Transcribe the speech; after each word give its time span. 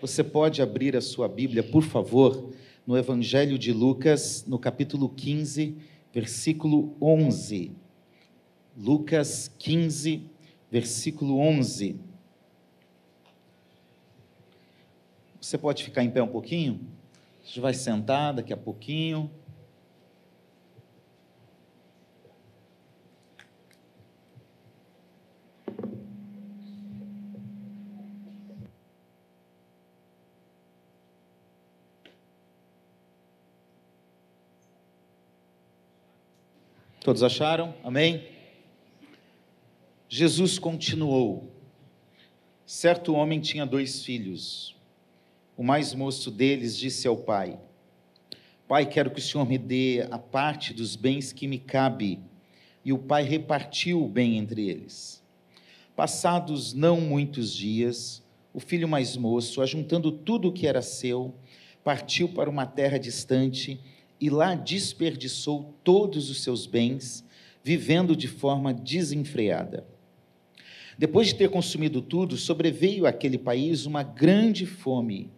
Você 0.00 0.24
pode 0.24 0.62
abrir 0.62 0.96
a 0.96 1.00
sua 1.02 1.28
Bíblia, 1.28 1.62
por 1.62 1.82
favor, 1.82 2.54
no 2.86 2.96
Evangelho 2.96 3.58
de 3.58 3.70
Lucas, 3.70 4.46
no 4.46 4.58
capítulo 4.58 5.10
15, 5.10 5.76
versículo 6.10 6.96
11. 6.98 7.72
Lucas 8.74 9.52
15, 9.58 10.22
versículo 10.70 11.38
11. 11.38 12.00
Você 15.38 15.58
pode 15.58 15.84
ficar 15.84 16.02
em 16.02 16.10
pé 16.10 16.22
um 16.22 16.28
pouquinho? 16.28 16.80
A 17.42 17.46
gente 17.46 17.60
vai 17.60 17.74
sentar 17.74 18.32
daqui 18.32 18.54
a 18.54 18.56
pouquinho. 18.56 19.30
Todos 37.10 37.24
acharam? 37.24 37.74
Amém? 37.82 38.22
Jesus 40.08 40.60
continuou. 40.60 41.50
Certo 42.64 43.14
homem 43.14 43.40
tinha 43.40 43.66
dois 43.66 44.04
filhos. 44.04 44.76
O 45.56 45.64
mais 45.64 45.92
moço 45.92 46.30
deles 46.30 46.78
disse 46.78 47.08
ao 47.08 47.16
pai: 47.16 47.58
Pai, 48.68 48.86
quero 48.86 49.10
que 49.10 49.18
o 49.18 49.22
Senhor 49.22 49.44
me 49.44 49.58
dê 49.58 50.06
a 50.08 50.20
parte 50.20 50.72
dos 50.72 50.94
bens 50.94 51.32
que 51.32 51.48
me 51.48 51.58
cabe. 51.58 52.20
E 52.84 52.92
o 52.92 52.98
pai 52.98 53.24
repartiu 53.24 54.04
o 54.04 54.08
bem 54.08 54.38
entre 54.38 54.70
eles. 54.70 55.20
Passados 55.96 56.72
não 56.72 57.00
muitos 57.00 57.52
dias, 57.52 58.22
o 58.54 58.60
filho 58.60 58.86
mais 58.86 59.16
moço, 59.16 59.60
ajuntando 59.60 60.12
tudo 60.12 60.46
o 60.46 60.52
que 60.52 60.64
era 60.64 60.80
seu, 60.80 61.34
partiu 61.82 62.28
para 62.28 62.48
uma 62.48 62.66
terra 62.66 62.98
distante 62.98 63.80
e 64.20 64.28
lá 64.28 64.54
desperdiçou 64.54 65.74
todos 65.82 66.28
os 66.28 66.42
seus 66.42 66.66
bens, 66.66 67.24
vivendo 67.64 68.14
de 68.14 68.28
forma 68.28 68.74
desenfreada. 68.74 69.86
Depois 70.98 71.28
de 71.28 71.36
ter 71.36 71.48
consumido 71.48 72.02
tudo, 72.02 72.36
sobreveio 72.36 73.06
àquele 73.06 73.38
país 73.38 73.86
uma 73.86 74.02
grande 74.02 74.66
fome 74.66 75.30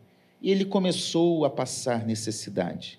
e 0.42 0.50
ele 0.50 0.64
começou 0.64 1.44
a 1.44 1.50
passar 1.50 2.04
necessidade. 2.04 2.98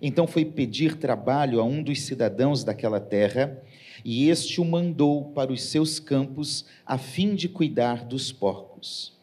Então 0.00 0.26
foi 0.26 0.44
pedir 0.44 0.96
trabalho 0.96 1.60
a 1.60 1.64
um 1.64 1.82
dos 1.82 2.02
cidadãos 2.02 2.62
daquela 2.62 3.00
terra 3.00 3.60
e 4.04 4.28
este 4.28 4.60
o 4.60 4.64
mandou 4.64 5.32
para 5.32 5.52
os 5.52 5.62
seus 5.62 5.98
campos 5.98 6.66
a 6.84 6.98
fim 6.98 7.34
de 7.34 7.48
cuidar 7.48 8.04
dos 8.04 8.30
porcos. 8.30 9.17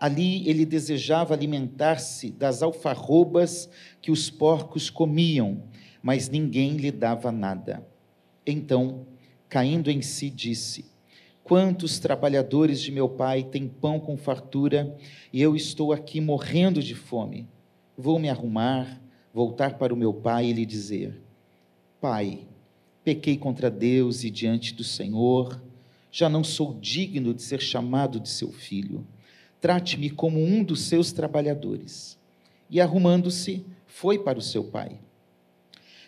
Ali 0.00 0.48
ele 0.48 0.64
desejava 0.64 1.34
alimentar-se 1.34 2.30
das 2.30 2.62
alfarrobas 2.62 3.68
que 4.00 4.10
os 4.10 4.30
porcos 4.30 4.88
comiam, 4.88 5.62
mas 6.02 6.30
ninguém 6.30 6.78
lhe 6.78 6.90
dava 6.90 7.30
nada. 7.30 7.86
Então, 8.46 9.06
caindo 9.46 9.90
em 9.90 10.00
si, 10.00 10.30
disse: 10.30 10.86
Quantos 11.44 11.98
trabalhadores 11.98 12.80
de 12.80 12.90
meu 12.90 13.10
pai 13.10 13.42
têm 13.42 13.68
pão 13.68 14.00
com 14.00 14.16
fartura 14.16 14.96
e 15.30 15.42
eu 15.42 15.54
estou 15.54 15.92
aqui 15.92 16.18
morrendo 16.18 16.82
de 16.82 16.94
fome? 16.94 17.46
Vou 17.94 18.18
me 18.18 18.30
arrumar, 18.30 19.02
voltar 19.34 19.76
para 19.76 19.92
o 19.92 19.96
meu 19.98 20.14
pai 20.14 20.46
e 20.46 20.54
lhe 20.54 20.64
dizer: 20.64 21.20
Pai, 22.00 22.46
pequei 23.04 23.36
contra 23.36 23.70
Deus 23.70 24.24
e 24.24 24.30
diante 24.30 24.72
do 24.72 24.82
Senhor, 24.82 25.62
já 26.10 26.26
não 26.26 26.42
sou 26.42 26.78
digno 26.80 27.34
de 27.34 27.42
ser 27.42 27.60
chamado 27.60 28.18
de 28.18 28.30
seu 28.30 28.50
filho 28.50 29.06
trate-me 29.60 30.10
como 30.10 30.42
um 30.42 30.64
dos 30.64 30.82
seus 30.82 31.12
trabalhadores. 31.12 32.18
E 32.68 32.80
arrumando-se, 32.80 33.64
foi 33.86 34.18
para 34.18 34.38
o 34.38 34.42
seu 34.42 34.64
pai. 34.64 34.98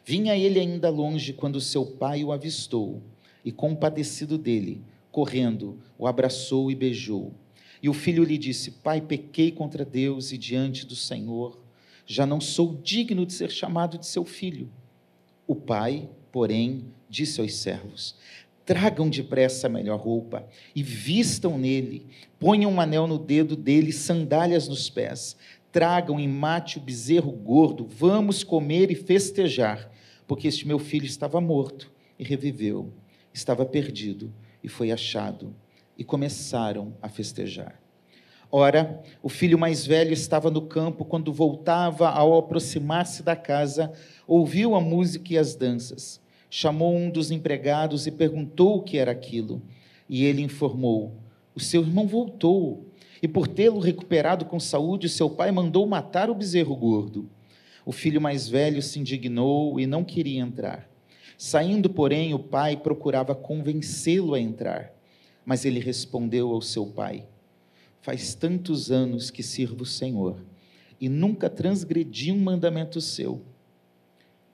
Vinha 0.05 0.37
ele 0.37 0.59
ainda 0.59 0.89
longe 0.89 1.33
quando 1.33 1.61
seu 1.61 1.85
pai 1.85 2.25
o 2.25 2.33
avistou, 2.33 3.03
e 3.45 3.53
compadecido 3.53 4.39
dele, 4.39 4.81
correndo, 5.11 5.79
o 5.99 6.07
abraçou 6.07 6.71
e 6.71 6.75
beijou. 6.75 7.33
E 7.83 7.89
o 7.89 7.93
filho 7.93 8.25
lhe 8.25 8.39
disse: 8.39 8.71
Pai, 8.71 9.01
pequei 9.01 9.51
contra 9.51 9.85
Deus 9.85 10.33
e 10.33 10.39
diante 10.39 10.87
do 10.87 10.95
Senhor, 10.95 11.59
já 12.07 12.25
não 12.25 12.41
sou 12.41 12.79
digno 12.83 13.27
de 13.27 13.33
ser 13.33 13.51
chamado 13.51 13.99
de 13.99 14.07
seu 14.07 14.25
filho. 14.25 14.69
O 15.47 15.55
pai, 15.55 16.09
porém, 16.31 16.85
disse 17.09 17.41
aos 17.41 17.55
servos: 17.55 18.15
Tragam 18.73 19.11
depressa 19.11 19.67
a 19.67 19.71
melhor 19.71 20.01
roupa 20.01 20.49
e 20.75 20.83
vistam 20.83 21.59
nele, 21.59 22.07
ponham 22.39 22.73
um 22.73 22.81
anel 22.81 23.07
no 23.07 23.19
dedo 23.19 23.55
dele, 23.55 23.93
sandálias 23.93 24.67
nos 24.67 24.89
pés. 24.89 25.37
Tragam 25.71 26.19
e 26.19 26.27
mate 26.27 26.79
o 26.79 26.81
bezerro 26.81 27.31
gordo, 27.33 27.85
vamos 27.85 28.43
comer 28.43 28.91
e 28.91 28.95
festejar, 28.95 29.93
porque 30.27 30.49
este 30.49 30.67
meu 30.67 30.79
filho 30.79 31.05
estava 31.05 31.39
morto 31.39 31.93
e 32.19 32.25
reviveu, 32.25 32.91
estava 33.31 33.67
perdido 33.67 34.33
e 34.65 34.71
foi 34.71 34.91
achado. 34.91 35.55
E 35.99 36.03
começaram 36.03 36.97
a 37.03 37.11
festejar. 37.11 37.79
Ora, 38.51 39.03
o 39.23 39.29
filho 39.29 39.59
mais 39.59 39.85
velho 39.85 40.15
estava 40.15 40.51
no 40.51 40.63
campo 40.63 41.05
quando 41.05 41.31
voltava, 41.31 42.09
ao 42.09 42.39
aproximar-se 42.39 43.23
da 43.23 43.37
casa, 43.37 43.93
ouviu 44.27 44.75
a 44.75 44.81
música 44.81 45.35
e 45.35 45.37
as 45.37 45.55
danças 45.55 46.22
chamou 46.55 46.95
um 46.95 47.09
dos 47.09 47.31
empregados 47.31 48.07
e 48.07 48.11
perguntou 48.11 48.77
o 48.77 48.83
que 48.83 48.99
era 48.99 49.11
aquilo. 49.11 49.63
E 50.07 50.23
ele 50.27 50.43
informou: 50.43 51.15
O 51.55 51.61
seu 51.61 51.81
irmão 51.81 52.07
voltou, 52.07 52.85
e 53.23 53.27
por 53.27 53.49
tê-lo 53.49 53.81
recuperado 53.81 54.45
com 54.45 54.61
saúde, 54.61 55.09
seu 55.09 55.31
pai 55.31 55.51
mandou 55.51 55.87
matar 55.87 56.29
o 56.29 56.35
bezerro 56.35 56.77
gordo. 56.77 57.27
O 57.87 57.91
filho 57.91 58.21
mais 58.21 58.51
velho 58.51 58.83
se 58.83 59.01
indignou 59.01 59.81
e 59.81 59.87
não 59.87 60.05
queria 60.05 60.43
entrar. 60.43 60.87
Saindo, 61.39 61.89
porém, 61.89 62.35
o 62.35 62.39
pai 62.39 62.77
procurava 62.77 63.35
convencê-lo 63.35 64.35
a 64.35 64.41
entrar. 64.41 64.93
Mas 65.47 65.65
ele 65.65 65.81
respondeu 65.81 66.53
ao 66.53 66.61
seu 66.61 66.85
pai: 66.85 67.25
Faz 68.03 68.35
tantos 68.35 68.91
anos 68.91 69.31
que 69.31 69.43
sirvo 69.43 69.85
o 69.85 69.87
Senhor 69.87 70.37
e 71.01 71.09
nunca 71.09 71.49
transgredi 71.49 72.31
um 72.31 72.39
mandamento 72.39 73.01
seu. 73.01 73.41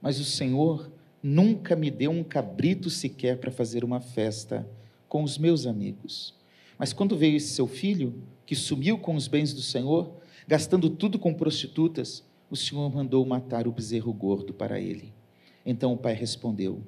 Mas 0.01 0.21
o 0.21 0.25
Senhor 0.25 0.93
nunca 1.23 1.75
me 1.75 1.91
deu 1.91 2.11
um 2.11 2.23
cabrito 2.23 2.89
sequer 2.91 3.39
para 3.39 3.51
fazer 3.51 3.85
uma 3.85 4.01
festa 4.01 4.69
com 5.09 5.23
os 5.23 5.39
meus 5.39 5.67
amigos. 5.67 6.35
Mas 6.79 6.93
quando 6.93 7.17
veio 7.17 7.37
esse 7.37 7.49
seu 7.49 7.67
filho, 7.67 8.15
que 8.47 8.55
sumiu 8.55 8.99
com 8.99 9.15
os 9.15 9.27
bens 9.27 9.53
do 9.53 9.61
Senhor, 9.61 10.13
gastando 10.47 10.89
tudo 10.89 11.19
com 11.19 11.35
prostitutas, 11.35 12.25
o 12.51 12.57
Senhor 12.57 12.89
mandou 12.93 13.25
matar 13.27 13.67
o 13.67 13.73
bezerro 13.73 14.13
gordo 14.13 14.55
para 14.55 14.81
ele. 14.81 15.13
Então 15.67 15.93
o 15.93 15.99
pai 15.99 16.15
respondeu: 16.15 16.83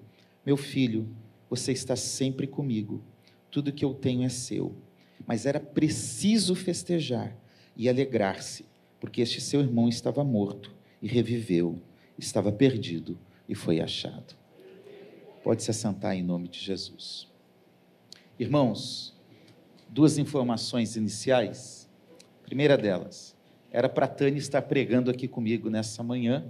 Meu 0.47 0.57
filho, 0.57 1.09
você 1.49 1.73
está 1.73 1.97
sempre 1.97 2.47
comigo, 2.47 3.03
tudo 3.51 3.73
que 3.73 3.85
eu 3.85 3.93
tenho 3.93 4.23
é 4.23 4.29
seu. 4.29 4.75
Mas 5.27 5.45
era 5.45 5.61
preciso 5.61 6.55
festejar 6.55 7.37
e 7.77 7.89
alegrar-se, 7.89 8.65
porque 8.99 9.21
este 9.21 9.41
seu 9.41 9.61
irmão 9.61 9.89
estava 9.89 10.25
morto 10.25 10.75
e 11.03 11.09
reviveu, 11.09 11.79
estava 12.17 12.51
perdido 12.51 13.19
e 13.51 13.55
foi 13.57 13.81
achado. 13.81 14.37
Pode 15.43 15.65
se 15.65 15.73
assentar 15.73 16.15
em 16.15 16.23
nome 16.23 16.47
de 16.47 16.61
Jesus. 16.61 17.27
Irmãos, 18.39 19.13
duas 19.89 20.19
informações 20.19 20.95
iniciais. 20.95 21.91
primeira 22.45 22.79
delas, 22.79 23.37
era 23.73 23.89
para 23.89 24.07
a 24.07 24.09
Tânia 24.09 24.39
estar 24.39 24.63
pregando 24.63 25.11
aqui 25.11 25.27
comigo 25.27 25.69
nessa 25.69 26.01
manhã, 26.01 26.45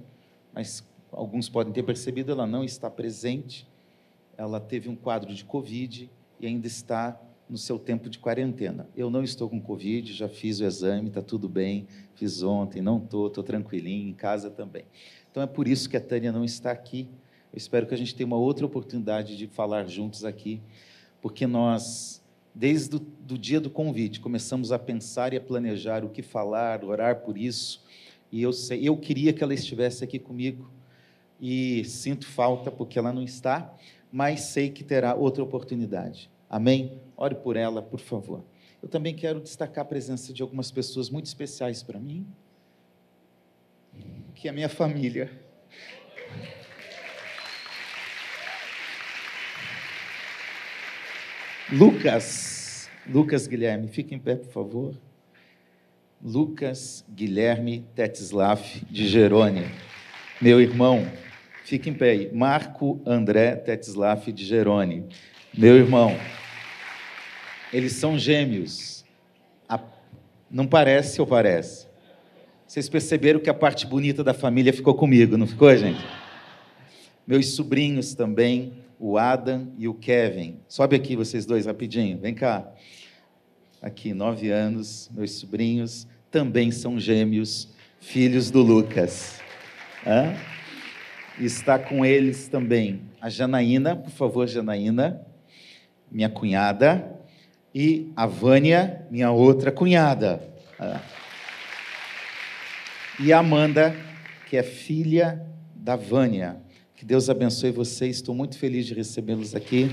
mas 0.52 0.86
alguns 1.10 1.48
podem 1.48 1.72
ter 1.72 1.82
percebido, 1.82 2.32
ela 2.32 2.46
não 2.46 2.62
está 2.62 2.90
presente. 2.90 3.66
Ela 4.36 4.60
teve 4.60 4.90
um 4.90 4.96
quadro 4.96 5.34
de 5.34 5.44
Covid 5.44 6.10
e 6.38 6.46
ainda 6.46 6.66
está 6.66 7.18
no 7.48 7.56
seu 7.56 7.78
tempo 7.78 8.10
de 8.10 8.18
quarentena. 8.18 8.86
Eu 8.94 9.08
não 9.10 9.24
estou 9.24 9.48
com 9.48 9.60
Covid, 9.60 10.12
já 10.12 10.28
fiz 10.28 10.60
o 10.60 10.64
exame, 10.64 11.08
está 11.08 11.22
tudo 11.22 11.48
bem, 11.48 11.86
fiz 12.14 12.42
ontem, 12.42 12.82
não 12.82 12.98
estou, 12.98 13.26
estou 13.26 13.42
tranquilinho, 13.42 14.08
em 14.08 14.14
casa 14.14 14.50
também. 14.50 14.84
Então 15.30 15.42
é 15.42 15.46
por 15.46 15.68
isso 15.68 15.88
que 15.88 15.96
a 15.96 16.00
Tânia 16.00 16.32
não 16.32 16.44
está 16.44 16.72
aqui. 16.72 17.08
Eu 17.52 17.56
espero 17.56 17.86
que 17.86 17.94
a 17.94 17.96
gente 17.96 18.14
tenha 18.14 18.26
uma 18.26 18.36
outra 18.36 18.66
oportunidade 18.66 19.36
de 19.36 19.46
falar 19.46 19.86
juntos 19.86 20.24
aqui, 20.24 20.60
porque 21.22 21.46
nós, 21.46 22.22
desde 22.54 22.96
o 22.96 23.38
dia 23.38 23.60
do 23.60 23.70
convite, 23.70 24.20
começamos 24.20 24.72
a 24.72 24.78
pensar 24.78 25.32
e 25.32 25.36
a 25.36 25.40
planejar 25.40 26.04
o 26.04 26.08
que 26.08 26.22
falar, 26.22 26.84
orar 26.84 27.20
por 27.20 27.38
isso. 27.38 27.82
E 28.30 28.42
eu, 28.42 28.52
sei, 28.52 28.88
eu 28.88 28.96
queria 28.96 29.32
que 29.32 29.42
ela 29.42 29.54
estivesse 29.54 30.02
aqui 30.02 30.18
comigo 30.18 30.70
e 31.40 31.84
sinto 31.84 32.26
falta 32.26 32.70
porque 32.70 32.98
ela 32.98 33.12
não 33.12 33.22
está, 33.22 33.72
mas 34.12 34.40
sei 34.40 34.70
que 34.70 34.82
terá 34.82 35.14
outra 35.14 35.42
oportunidade. 35.42 36.30
Amém? 36.48 37.00
Ore 37.16 37.36
por 37.36 37.56
ela, 37.56 37.80
por 37.80 38.00
favor. 38.00 38.42
Eu 38.82 38.88
também 38.88 39.14
quero 39.14 39.40
destacar 39.40 39.82
a 39.82 39.88
presença 39.88 40.32
de 40.32 40.42
algumas 40.42 40.70
pessoas 40.70 41.08
muito 41.10 41.26
especiais 41.26 41.82
para 41.82 42.00
mim 42.00 42.26
que 44.40 44.48
é 44.48 44.50
a 44.50 44.54
minha 44.54 44.70
família. 44.70 45.30
Lucas, 51.70 52.88
Lucas 53.06 53.46
Guilherme, 53.46 53.86
fique 53.88 54.14
em 54.14 54.18
pé, 54.18 54.36
por 54.36 54.50
favor. 54.50 54.94
Lucas 56.22 57.04
Guilherme 57.14 57.84
Tetzlaff 57.94 58.82
de 58.86 59.06
Gerone. 59.06 59.66
Meu 60.40 60.58
irmão, 60.58 61.06
fique 61.62 61.90
em 61.90 61.94
pé 61.94 62.10
aí. 62.12 62.32
Marco 62.32 62.98
André 63.04 63.56
Tetzlaff 63.56 64.32
de 64.32 64.46
Gerone. 64.46 65.06
Meu 65.52 65.76
irmão, 65.76 66.16
eles 67.70 67.92
são 67.92 68.18
gêmeos. 68.18 69.04
Não 70.50 70.66
parece 70.66 71.20
ou 71.20 71.26
parece? 71.26 71.89
Vocês 72.70 72.88
perceberam 72.88 73.40
que 73.40 73.50
a 73.50 73.54
parte 73.54 73.84
bonita 73.84 74.22
da 74.22 74.32
família 74.32 74.72
ficou 74.72 74.94
comigo, 74.94 75.36
não 75.36 75.44
ficou, 75.44 75.76
gente? 75.76 75.98
Meus 77.26 77.48
sobrinhos 77.56 78.14
também, 78.14 78.74
o 78.96 79.18
Adam 79.18 79.72
e 79.76 79.88
o 79.88 79.94
Kevin. 79.94 80.60
Sobe 80.68 80.94
aqui 80.94 81.16
vocês 81.16 81.44
dois 81.44 81.66
rapidinho, 81.66 82.16
vem 82.16 82.32
cá. 82.32 82.72
Aqui, 83.82 84.14
nove 84.14 84.52
anos, 84.52 85.10
meus 85.12 85.32
sobrinhos 85.32 86.06
também 86.30 86.70
são 86.70 86.96
gêmeos, 86.96 87.74
filhos 87.98 88.52
do 88.52 88.62
Lucas. 88.62 89.40
Hã? 90.06 90.32
Está 91.40 91.76
com 91.76 92.04
eles 92.06 92.46
também 92.46 93.00
a 93.20 93.28
Janaína, 93.28 93.96
por 93.96 94.12
favor, 94.12 94.46
Janaína, 94.46 95.20
minha 96.08 96.28
cunhada, 96.28 97.18
e 97.74 98.12
a 98.14 98.26
Vânia, 98.26 99.04
minha 99.10 99.32
outra 99.32 99.72
cunhada. 99.72 100.40
E 103.22 103.34
Amanda, 103.34 103.94
que 104.48 104.56
é 104.56 104.62
filha 104.62 105.46
da 105.74 105.94
Vânia. 105.94 106.58
Que 106.96 107.04
Deus 107.04 107.28
abençoe 107.28 107.70
vocês, 107.70 108.16
estou 108.16 108.34
muito 108.34 108.56
feliz 108.56 108.86
de 108.86 108.94
recebê-los 108.94 109.54
aqui. 109.54 109.90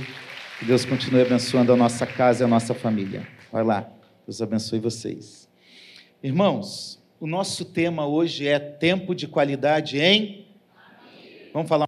Que 0.60 0.66
Deus 0.66 0.86
continue 0.86 1.24
abençoando 1.24 1.74
a 1.74 1.76
nossa 1.76 2.08
casa 2.08 2.44
e 2.44 2.46
a 2.46 2.48
nossa 2.48 2.74
família. 2.74 3.28
Vai 3.52 3.66
lá, 3.66 3.92
Deus 4.26 4.42
abençoe 4.42 4.80
vocês. 4.80 5.50
Irmãos, 6.24 7.04
o 7.20 7.28
nosso 7.28 7.66
tema 7.66 8.08
hoje 8.08 8.48
é 8.48 8.60
tempo 8.60 9.14
de 9.14 9.28
qualidade 9.28 10.00
em. 10.00 10.48
Vamos 11.52 11.68
falar. 11.68 11.86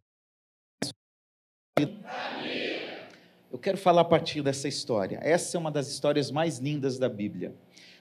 Eu 3.50 3.58
quero 3.58 3.78
falar 3.78 4.02
a 4.02 4.06
partir 4.06 4.42
dessa 4.42 4.68
história. 4.68 5.20
Essa 5.22 5.56
é 5.56 5.58
uma 5.58 5.72
das 5.72 5.88
histórias 5.88 6.32
mais 6.32 6.60
lindas 6.60 7.00
da 7.00 7.08
Bíblia, 7.08 7.56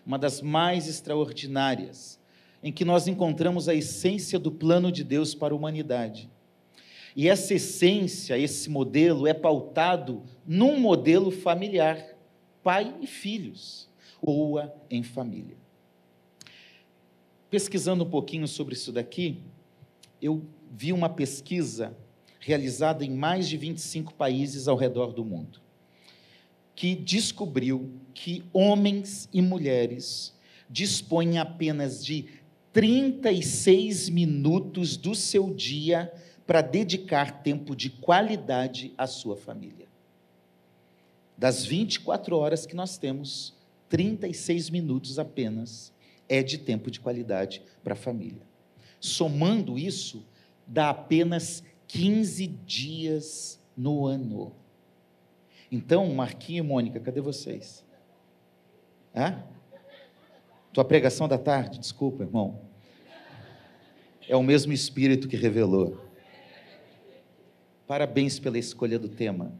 uma 0.04 0.18
das 0.18 0.42
mais 0.42 0.88
extraordinárias, 0.88 2.17
em 2.62 2.72
que 2.72 2.84
nós 2.84 3.06
encontramos 3.06 3.68
a 3.68 3.74
essência 3.74 4.38
do 4.38 4.50
plano 4.50 4.90
de 4.90 5.04
Deus 5.04 5.34
para 5.34 5.54
a 5.54 5.56
humanidade. 5.56 6.28
E 7.14 7.28
essa 7.28 7.54
essência, 7.54 8.38
esse 8.38 8.70
modelo 8.70 9.26
é 9.26 9.34
pautado 9.34 10.22
num 10.46 10.78
modelo 10.78 11.30
familiar, 11.30 12.16
pai 12.62 12.94
e 13.00 13.06
filhos, 13.06 13.88
oa 14.20 14.74
em 14.90 15.02
família. 15.02 15.56
Pesquisando 17.50 18.04
um 18.04 18.10
pouquinho 18.10 18.46
sobre 18.46 18.74
isso 18.74 18.92
daqui, 18.92 19.38
eu 20.20 20.42
vi 20.70 20.92
uma 20.92 21.08
pesquisa 21.08 21.96
realizada 22.38 23.04
em 23.04 23.10
mais 23.10 23.48
de 23.48 23.56
25 23.56 24.14
países 24.14 24.68
ao 24.68 24.76
redor 24.76 25.12
do 25.12 25.24
mundo, 25.24 25.60
que 26.74 26.94
descobriu 26.94 27.90
que 28.14 28.44
homens 28.52 29.28
e 29.32 29.40
mulheres 29.40 30.36
dispõem 30.68 31.38
apenas 31.38 32.04
de 32.04 32.26
36 32.72 34.08
minutos 34.08 34.96
do 34.96 35.14
seu 35.14 35.52
dia 35.52 36.12
para 36.46 36.60
dedicar 36.62 37.42
tempo 37.42 37.74
de 37.74 37.90
qualidade 37.90 38.92
à 38.96 39.06
sua 39.06 39.36
família. 39.36 39.86
Das 41.36 41.64
24 41.64 42.36
horas 42.36 42.66
que 42.66 42.74
nós 42.74 42.98
temos, 42.98 43.54
36 43.88 44.70
minutos 44.70 45.18
apenas 45.18 45.92
é 46.28 46.42
de 46.42 46.58
tempo 46.58 46.90
de 46.90 47.00
qualidade 47.00 47.62
para 47.82 47.94
a 47.94 47.96
família. 47.96 48.42
Somando 49.00 49.78
isso, 49.78 50.24
dá 50.66 50.90
apenas 50.90 51.62
15 51.86 52.46
dias 52.46 53.60
no 53.76 54.06
ano. 54.06 54.52
Então, 55.70 56.12
Marquinhos 56.14 56.64
e 56.64 56.68
Mônica, 56.68 57.00
cadê 57.00 57.20
vocês? 57.20 57.84
Hã? 59.14 59.42
Tua 60.72 60.84
pregação 60.84 61.26
da 61.26 61.38
tarde, 61.38 61.78
desculpa, 61.78 62.22
irmão. 62.22 62.60
É 64.28 64.36
o 64.36 64.42
mesmo 64.42 64.72
Espírito 64.72 65.26
que 65.26 65.36
revelou. 65.36 65.98
Parabéns 67.86 68.38
pela 68.38 68.58
escolha 68.58 68.98
do 68.98 69.08
tema. 69.08 69.52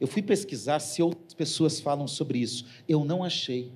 Eu 0.00 0.06
fui 0.06 0.22
pesquisar 0.22 0.78
se 0.78 1.02
outras 1.02 1.34
pessoas 1.34 1.80
falam 1.80 2.06
sobre 2.06 2.38
isso. 2.38 2.64
Eu 2.88 3.04
não 3.04 3.24
achei. 3.24 3.72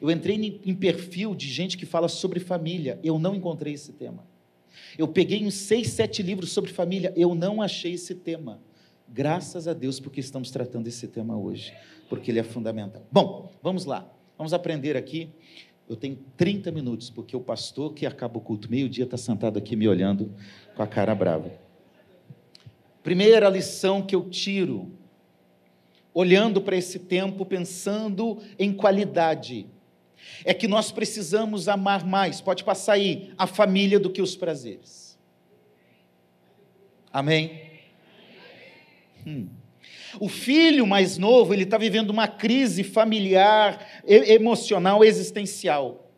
Eu 0.00 0.10
entrei 0.10 0.60
em 0.64 0.74
perfil 0.74 1.34
de 1.34 1.48
gente 1.48 1.76
que 1.76 1.86
fala 1.86 2.08
sobre 2.08 2.40
família. 2.40 2.98
Eu 3.02 3.18
não 3.18 3.34
encontrei 3.34 3.72
esse 3.74 3.92
tema. 3.92 4.26
Eu 4.98 5.08
peguei 5.08 5.44
uns 5.44 5.54
seis, 5.54 5.88
sete 5.88 6.22
livros 6.22 6.52
sobre 6.52 6.70
família. 6.70 7.12
Eu 7.16 7.34
não 7.34 7.62
achei 7.62 7.94
esse 7.94 8.14
tema. 8.14 8.60
Graças 9.08 9.68
a 9.68 9.72
Deus, 9.72 10.00
porque 10.00 10.20
estamos 10.20 10.50
tratando 10.50 10.86
esse 10.86 11.06
tema 11.06 11.36
hoje, 11.36 11.74
porque 12.08 12.30
ele 12.30 12.38
é 12.40 12.42
fundamental. 12.42 13.06
Bom, 13.10 13.52
vamos 13.62 13.84
lá. 13.84 14.10
Vamos 14.42 14.52
aprender 14.52 14.96
aqui. 14.96 15.30
Eu 15.88 15.94
tenho 15.94 16.18
30 16.36 16.72
minutos, 16.72 17.08
porque 17.08 17.36
o 17.36 17.40
pastor 17.40 17.94
que 17.94 18.04
acaba 18.04 18.38
o 18.38 18.40
culto 18.40 18.68
meio-dia 18.68 19.04
está 19.04 19.16
sentado 19.16 19.56
aqui 19.56 19.76
me 19.76 19.86
olhando 19.86 20.34
com 20.74 20.82
a 20.82 20.86
cara 20.88 21.14
brava. 21.14 21.52
Primeira 23.04 23.48
lição 23.48 24.02
que 24.02 24.16
eu 24.16 24.28
tiro, 24.28 24.90
olhando 26.12 26.60
para 26.60 26.76
esse 26.76 26.98
tempo, 26.98 27.46
pensando 27.46 28.42
em 28.58 28.72
qualidade, 28.72 29.68
é 30.44 30.52
que 30.52 30.66
nós 30.66 30.90
precisamos 30.90 31.68
amar 31.68 32.04
mais, 32.04 32.40
pode 32.40 32.64
passar 32.64 32.94
aí, 32.94 33.32
a 33.38 33.46
família 33.46 34.00
do 34.00 34.10
que 34.10 34.20
os 34.20 34.34
prazeres. 34.34 35.16
Amém? 37.12 37.60
Hum. 39.24 39.61
O 40.20 40.28
filho 40.28 40.86
mais 40.86 41.18
novo, 41.18 41.54
ele 41.54 41.62
está 41.62 41.78
vivendo 41.78 42.10
uma 42.10 42.28
crise 42.28 42.84
familiar, 42.84 43.86
emocional, 44.06 45.04
existencial. 45.04 46.10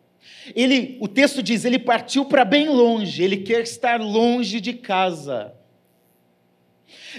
Ele, 0.55 0.97
o 0.99 1.07
texto 1.07 1.41
diz, 1.41 1.65
ele 1.65 1.79
partiu 1.79 2.25
para 2.25 2.45
bem 2.45 2.69
longe, 2.69 3.23
ele 3.23 3.37
quer 3.37 3.61
estar 3.61 3.99
longe 3.99 4.59
de 4.59 4.73
casa. 4.73 5.53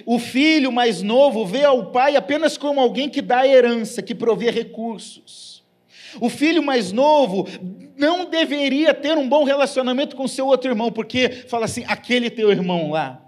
O 0.05 0.19
filho 0.19 0.71
mais 0.71 1.03
novo 1.03 1.47
vê 1.47 1.65
ao 1.65 1.91
pai 1.91 2.17
apenas 2.17 2.59
como 2.59 2.81
alguém 2.81 3.09
que 3.09 3.23
dá 3.23 3.47
herança, 3.47 4.03
que 4.03 4.15
provê 4.15 4.51
recursos. 4.51 5.65
O 6.21 6.29
filho 6.29 6.63
mais 6.63 6.93
novo 6.93 7.47
não 7.97 8.29
deveria 8.29 8.95
ter 8.95 9.17
um 9.17 9.29
bom 9.29 9.45
relacionamento 9.45 10.15
com 10.17 10.29
seu 10.29 10.47
outro 10.47 10.71
irmão, 10.71 10.93
porque 10.93 11.29
fala 11.49 11.65
assim: 11.65 11.85
aquele 11.87 12.31
teu 12.31 12.51
irmão 12.51 12.91
lá. 12.91 13.26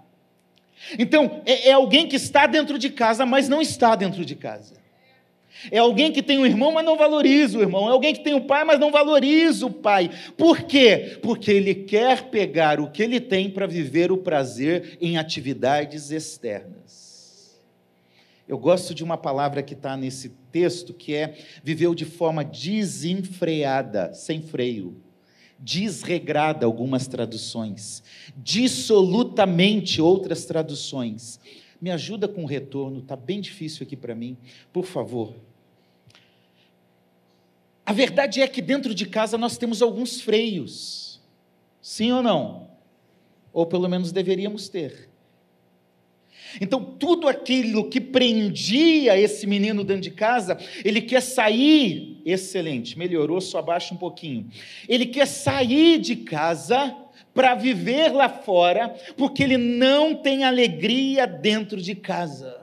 Então, 0.97 1.41
é, 1.45 1.69
é 1.69 1.71
alguém 1.71 2.07
que 2.07 2.15
está 2.15 2.45
dentro 2.45 2.77
de 2.77 2.89
casa, 2.89 3.25
mas 3.25 3.47
não 3.47 3.61
está 3.61 3.95
dentro 3.95 4.23
de 4.25 4.35
casa. 4.35 4.79
É 5.71 5.77
alguém 5.77 6.11
que 6.11 6.23
tem 6.23 6.39
um 6.39 6.45
irmão, 6.45 6.71
mas 6.71 6.85
não 6.85 6.95
valoriza 6.95 7.57
o 7.57 7.61
irmão. 7.61 7.87
É 7.89 7.91
alguém 7.91 8.13
que 8.13 8.23
tem 8.23 8.33
um 8.33 8.45
pai, 8.45 8.63
mas 8.63 8.79
não 8.79 8.91
valoriza 8.91 9.65
o 9.65 9.71
pai. 9.71 10.09
Por 10.37 10.61
quê? 10.63 11.19
Porque 11.21 11.51
ele 11.51 11.75
quer 11.75 12.29
pegar 12.29 12.79
o 12.79 12.89
que 12.89 13.03
ele 13.03 13.19
tem 13.19 13.49
para 13.49 13.67
viver 13.67 14.11
o 14.11 14.17
prazer 14.17 14.97
em 15.01 15.17
atividades 15.17 16.11
externas. 16.11 17.59
Eu 18.47 18.57
gosto 18.57 18.95
de 18.95 19.03
uma 19.03 19.17
palavra 19.17 19.61
que 19.61 19.73
está 19.73 19.97
nesse 19.97 20.29
texto, 20.51 20.93
que 20.93 21.13
é 21.13 21.35
viveu 21.63 21.93
de 21.93 22.05
forma 22.05 22.43
desenfreada, 22.43 24.13
sem 24.13 24.41
freio. 24.41 24.95
Desregrada, 25.59 26.65
algumas 26.65 27.07
traduções. 27.07 28.01
Dissolutamente, 28.37 30.01
outras 30.01 30.45
traduções. 30.45 31.39
Me 31.81 31.91
ajuda 31.91 32.27
com 32.27 32.43
o 32.43 32.47
retorno, 32.47 32.99
está 32.99 33.15
bem 33.15 33.39
difícil 33.41 33.85
aqui 33.85 33.95
para 33.95 34.15
mim, 34.15 34.37
por 34.71 34.85
favor. 34.85 35.35
A 37.85 37.93
verdade 37.93 38.41
é 38.41 38.47
que 38.47 38.61
dentro 38.61 38.93
de 38.93 39.05
casa 39.05 39.37
nós 39.37 39.57
temos 39.57 39.81
alguns 39.81 40.21
freios. 40.21 41.19
Sim 41.81 42.11
ou 42.11 42.21
não? 42.21 42.69
Ou 43.51 43.65
pelo 43.65 43.89
menos 43.89 44.11
deveríamos 44.11 44.69
ter. 44.69 45.08
Então, 46.59 46.83
tudo 46.83 47.27
aquilo 47.27 47.89
que 47.89 48.01
prendia 48.01 49.19
esse 49.19 49.45
menino 49.45 49.83
dentro 49.83 50.03
de 50.03 50.11
casa, 50.11 50.57
ele 50.83 51.01
quer 51.01 51.21
sair, 51.21 52.21
excelente, 52.25 52.97
melhorou, 52.97 53.39
só 53.39 53.59
abaixa 53.59 53.93
um 53.93 53.97
pouquinho. 53.97 54.47
Ele 54.87 55.05
quer 55.05 55.27
sair 55.27 55.99
de 55.99 56.15
casa 56.15 56.95
para 57.33 57.55
viver 57.55 58.11
lá 58.11 58.27
fora, 58.27 58.89
porque 59.15 59.43
ele 59.43 59.57
não 59.57 60.15
tem 60.15 60.43
alegria 60.43 61.25
dentro 61.25 61.81
de 61.81 61.95
casa. 61.95 62.58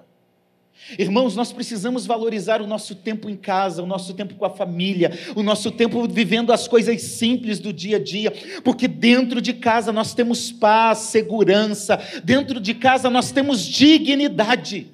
Irmãos, 0.98 1.34
nós 1.34 1.52
precisamos 1.52 2.06
valorizar 2.06 2.62
o 2.62 2.66
nosso 2.66 2.94
tempo 2.94 3.28
em 3.28 3.36
casa, 3.36 3.82
o 3.82 3.86
nosso 3.86 4.14
tempo 4.14 4.34
com 4.36 4.44
a 4.44 4.50
família, 4.50 5.10
o 5.34 5.42
nosso 5.42 5.72
tempo 5.72 6.06
vivendo 6.06 6.52
as 6.52 6.68
coisas 6.68 7.02
simples 7.02 7.58
do 7.58 7.72
dia 7.72 7.96
a 7.96 8.02
dia, 8.02 8.32
porque 8.62 8.86
dentro 8.86 9.40
de 9.40 9.52
casa 9.52 9.92
nós 9.92 10.14
temos 10.14 10.52
paz, 10.52 10.98
segurança, 10.98 11.98
dentro 12.22 12.60
de 12.60 12.72
casa 12.72 13.10
nós 13.10 13.32
temos 13.32 13.64
dignidade. 13.66 14.92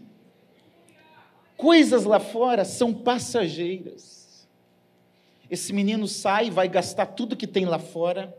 Coisas 1.58 2.04
lá 2.04 2.18
fora 2.18 2.64
são 2.64 2.94
passageiras. 2.94 4.48
Esse 5.50 5.74
menino 5.74 6.08
sai, 6.08 6.50
vai 6.50 6.68
gastar 6.68 7.06
tudo 7.06 7.36
que 7.36 7.46
tem 7.46 7.66
lá 7.66 7.78
fora, 7.78 8.34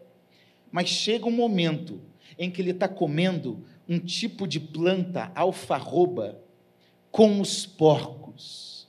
mas 0.71 0.89
chega 0.89 1.27
um 1.27 1.31
momento 1.31 2.01
em 2.39 2.49
que 2.49 2.59
ele 2.59 2.71
está 2.71 2.87
comendo 2.87 3.63
um 3.87 3.99
tipo 3.99 4.47
de 4.47 4.59
planta 4.59 5.31
alfarroba 5.35 6.42
com 7.13 7.39
os 7.39 7.63
porcos. 7.63 8.87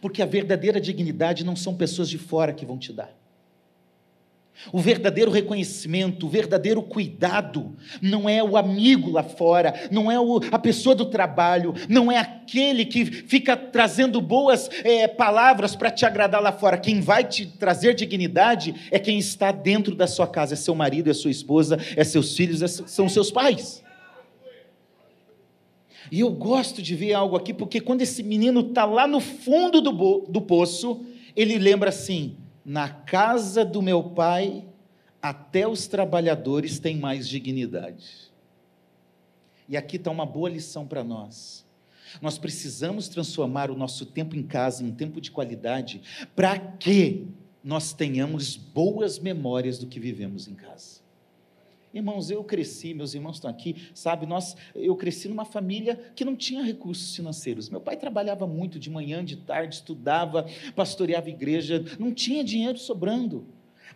Porque 0.00 0.22
a 0.22 0.26
verdadeira 0.26 0.80
dignidade 0.80 1.44
não 1.44 1.56
são 1.56 1.74
pessoas 1.74 2.08
de 2.08 2.18
fora 2.18 2.52
que 2.52 2.64
vão 2.64 2.78
te 2.78 2.92
dar. 2.92 3.12
O 4.72 4.78
verdadeiro 4.78 5.30
reconhecimento, 5.30 6.26
o 6.26 6.28
verdadeiro 6.28 6.82
cuidado, 6.82 7.76
não 8.00 8.28
é 8.28 8.42
o 8.42 8.56
amigo 8.56 9.10
lá 9.10 9.22
fora, 9.22 9.74
não 9.90 10.10
é 10.10 10.18
o, 10.18 10.40
a 10.50 10.58
pessoa 10.58 10.94
do 10.94 11.04
trabalho, 11.06 11.74
não 11.88 12.10
é 12.10 12.18
aquele 12.18 12.86
que 12.86 13.04
fica 13.04 13.56
trazendo 13.56 14.20
boas 14.20 14.70
é, 14.84 15.06
palavras 15.06 15.76
para 15.76 15.90
te 15.90 16.06
agradar 16.06 16.40
lá 16.40 16.52
fora. 16.52 16.78
Quem 16.78 17.00
vai 17.00 17.24
te 17.24 17.44
trazer 17.44 17.94
dignidade 17.94 18.88
é 18.90 18.98
quem 18.98 19.18
está 19.18 19.50
dentro 19.50 19.94
da 19.94 20.06
sua 20.06 20.28
casa: 20.28 20.54
é 20.54 20.56
seu 20.56 20.74
marido, 20.74 21.10
é 21.10 21.14
sua 21.14 21.30
esposa, 21.30 21.76
é 21.96 22.04
seus 22.04 22.36
filhos, 22.36 22.62
é, 22.62 22.68
são 22.68 23.08
seus 23.08 23.30
pais. 23.32 23.84
E 26.10 26.20
eu 26.20 26.30
gosto 26.30 26.82
de 26.82 26.94
ver 26.94 27.14
algo 27.14 27.36
aqui, 27.36 27.52
porque 27.52 27.80
quando 27.80 28.02
esse 28.02 28.22
menino 28.22 28.60
está 28.60 28.84
lá 28.84 29.06
no 29.06 29.20
fundo 29.20 29.80
do, 29.80 30.26
do 30.28 30.40
poço, 30.40 31.04
ele 31.34 31.58
lembra 31.58 31.90
assim 31.90 32.36
na 32.64 32.88
casa 32.88 33.64
do 33.64 33.80
meu 33.80 34.02
pai, 34.02 34.64
até 35.22 35.68
os 35.68 35.86
trabalhadores 35.86 36.78
têm 36.78 36.96
mais 36.96 37.28
dignidade. 37.28 38.32
E 39.68 39.76
aqui 39.76 39.96
está 39.96 40.10
uma 40.10 40.26
boa 40.26 40.48
lição 40.48 40.86
para 40.86 41.04
nós. 41.04 41.64
Nós 42.20 42.38
precisamos 42.38 43.08
transformar 43.08 43.70
o 43.70 43.76
nosso 43.76 44.06
tempo 44.06 44.36
em 44.36 44.42
casa 44.42 44.82
em 44.82 44.88
um 44.88 44.92
tempo 44.92 45.20
de 45.20 45.30
qualidade, 45.30 46.00
para 46.34 46.58
que 46.58 47.26
nós 47.62 47.92
tenhamos 47.92 48.56
boas 48.56 49.18
memórias 49.18 49.78
do 49.78 49.86
que 49.86 49.98
vivemos 49.98 50.46
em 50.46 50.54
casa. 50.54 51.05
Irmãos, 51.96 52.30
eu 52.30 52.44
cresci, 52.44 52.92
meus 52.92 53.14
irmãos 53.14 53.36
estão 53.36 53.50
aqui, 53.50 53.88
sabe, 53.94 54.26
nós, 54.26 54.54
eu 54.74 54.94
cresci 54.94 55.28
numa 55.28 55.46
família 55.46 55.98
que 56.14 56.26
não 56.26 56.36
tinha 56.36 56.62
recursos 56.62 57.16
financeiros. 57.16 57.70
Meu 57.70 57.80
pai 57.80 57.96
trabalhava 57.96 58.46
muito 58.46 58.78
de 58.78 58.90
manhã, 58.90 59.24
de 59.24 59.36
tarde, 59.36 59.76
estudava, 59.76 60.46
pastoreava 60.74 61.30
igreja, 61.30 61.82
não 61.98 62.12
tinha 62.12 62.44
dinheiro 62.44 62.76
sobrando. 62.76 63.46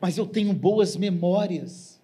Mas 0.01 0.17
eu 0.17 0.25
tenho 0.25 0.55
boas 0.55 0.97
memórias. 0.97 2.01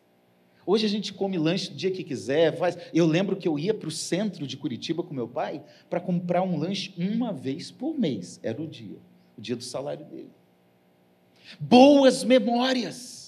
Hoje 0.67 0.85
a 0.85 0.89
gente 0.89 1.15
come 1.15 1.39
lanche 1.39 1.71
do 1.71 1.77
dia 1.77 1.91
que 1.91 2.05
quiser, 2.05 2.55
faz. 2.59 2.77
Eu 2.93 3.07
lembro 3.07 3.35
que 3.35 3.49
eu 3.49 3.59
ia 3.59 3.73
para 3.73 3.89
o 3.89 3.91
centro 3.91 4.47
de 4.47 4.55
Curitiba 4.59 5.03
com 5.03 5.15
meu 5.15 5.27
pai 5.27 5.63
para 5.89 5.99
comprar 5.99 6.43
um 6.43 6.59
lanche 6.59 6.93
uma 6.99 7.33
vez 7.33 7.71
por 7.71 7.99
mês. 7.99 8.39
Era 8.43 8.61
o 8.61 8.67
dia, 8.67 8.99
o 9.39 9.41
dia 9.41 9.57
do 9.57 9.65
salário 9.65 10.05
dele. 10.05 10.31
Boas 11.59 12.23
memórias. 12.23 13.26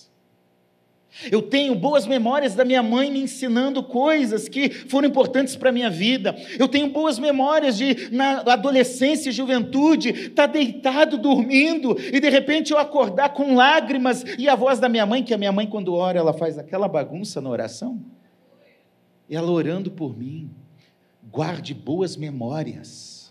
Eu 1.33 1.43
tenho 1.43 1.75
boas 1.75 2.07
memórias 2.07 2.55
da 2.55 2.65
minha 2.65 2.83
mãe 2.83 3.11
me 3.11 3.21
ensinando 3.21 3.83
coisas 3.83 4.49
que 4.49 4.71
foram 4.71 5.09
importantes 5.09 5.57
para 5.57 5.71
a 5.71 5.73
minha 5.73 5.91
vida. 5.91 6.37
Eu 6.59 6.69
tenho 6.69 6.89
boas 6.91 7.19
memórias 7.19 7.77
de, 7.77 8.09
na 8.13 8.41
adolescência 8.41 9.31
e 9.31 9.33
juventude, 9.33 10.11
estar 10.11 10.47
tá 10.47 10.47
deitado, 10.47 11.19
dormindo, 11.19 11.97
e 11.99 12.21
de 12.21 12.29
repente 12.29 12.73
eu 12.73 12.79
acordar 12.79 13.31
com 13.31 13.55
lágrimas 13.55 14.25
e 14.39 14.49
a 14.49 14.55
voz 14.55 14.79
da 14.79 14.89
minha 14.89 15.07
mãe, 15.07 15.25
que 15.25 15.35
a 15.35 15.39
minha 15.39 15.53
mãe, 15.53 15.67
quando 15.67 15.95
ora, 15.95 16.19
ela 16.19 16.33
faz 16.33 16.59
aquela 16.59 16.87
bagunça 16.87 17.41
na 17.41 17.51
oração. 17.51 18.01
Ela 19.29 19.51
orando 19.51 19.91
por 19.91 20.17
mim. 20.17 20.51
Guarde 21.31 21.75
boas 21.75 22.17
memórias 22.17 23.28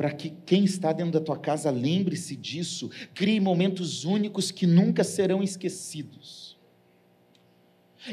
para 0.00 0.12
que 0.12 0.32
quem 0.46 0.64
está 0.64 0.94
dentro 0.94 1.12
da 1.12 1.20
tua 1.20 1.36
casa 1.36 1.70
lembre-se 1.70 2.34
disso, 2.34 2.90
crie 3.12 3.38
momentos 3.38 4.02
únicos 4.02 4.50
que 4.50 4.66
nunca 4.66 5.04
serão 5.04 5.42
esquecidos. 5.42 6.56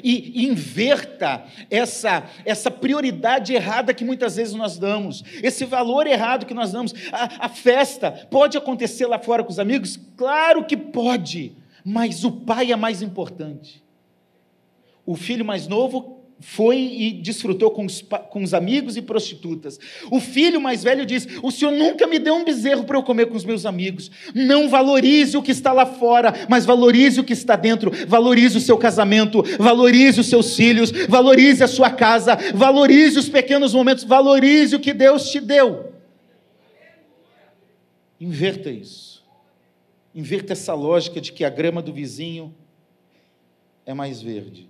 E 0.03 0.45
inverta 0.45 1.45
essa, 1.71 2.29
essa 2.43 2.69
prioridade 2.69 3.53
errada 3.53 3.93
que 3.93 4.03
muitas 4.03 4.35
vezes 4.35 4.53
nós 4.53 4.77
damos, 4.77 5.23
esse 5.41 5.63
valor 5.63 6.07
errado 6.07 6.45
que 6.45 6.53
nós 6.53 6.73
damos. 6.73 6.93
A, 7.09 7.45
a 7.45 7.47
festa 7.47 8.11
pode 8.29 8.57
acontecer 8.57 9.05
lá 9.05 9.17
fora 9.17 9.41
com 9.41 9.49
os 9.49 9.57
amigos? 9.57 9.97
Claro 10.17 10.65
que 10.65 10.75
pode, 10.75 11.55
mas 11.85 12.25
o 12.25 12.31
pai 12.33 12.73
é 12.73 12.75
mais 12.75 13.01
importante. 13.01 13.81
O 15.05 15.15
filho 15.15 15.45
mais 15.45 15.69
novo 15.69 16.16
foi 16.39 16.77
e 16.77 17.13
desfrutou 17.13 17.71
com 17.71 17.85
os, 17.85 18.03
com 18.29 18.43
os, 18.43 18.53
amigos 18.53 18.95
e 18.95 19.01
prostitutas. 19.01 19.79
O 20.11 20.19
filho 20.19 20.61
mais 20.61 20.83
velho 20.83 21.05
diz: 21.05 21.27
O 21.41 21.51
senhor 21.51 21.71
nunca 21.71 22.05
me 22.05 22.19
deu 22.19 22.35
um 22.35 22.43
bezerro 22.43 22.83
para 22.83 22.97
eu 22.97 23.03
comer 23.03 23.25
com 23.25 23.35
os 23.35 23.43
meus 23.43 23.65
amigos. 23.65 24.11
Não 24.35 24.69
valorize 24.69 25.35
o 25.35 25.41
que 25.41 25.51
está 25.51 25.73
lá 25.73 25.85
fora, 25.85 26.33
mas 26.47 26.65
valorize 26.65 27.19
o 27.19 27.23
que 27.23 27.33
está 27.33 27.55
dentro. 27.55 27.91
Valorize 28.07 28.55
o 28.57 28.61
seu 28.61 28.77
casamento, 28.77 29.41
valorize 29.57 30.19
os 30.19 30.27
seus 30.27 30.55
filhos, 30.55 30.91
valorize 31.09 31.63
a 31.63 31.67
sua 31.67 31.89
casa, 31.89 32.37
valorize 32.53 33.17
os 33.17 33.29
pequenos 33.29 33.73
momentos, 33.73 34.03
valorize 34.03 34.75
o 34.75 34.79
que 34.79 34.93
Deus 34.93 35.29
te 35.31 35.39
deu. 35.39 35.93
Inverta 38.21 38.69
isso. 38.69 39.25
Inverta 40.13 40.53
essa 40.53 40.73
lógica 40.73 41.19
de 41.19 41.31
que 41.31 41.43
a 41.43 41.49
grama 41.49 41.81
do 41.81 41.93
vizinho 41.93 42.53
é 43.85 43.93
mais 43.93 44.21
verde 44.21 44.69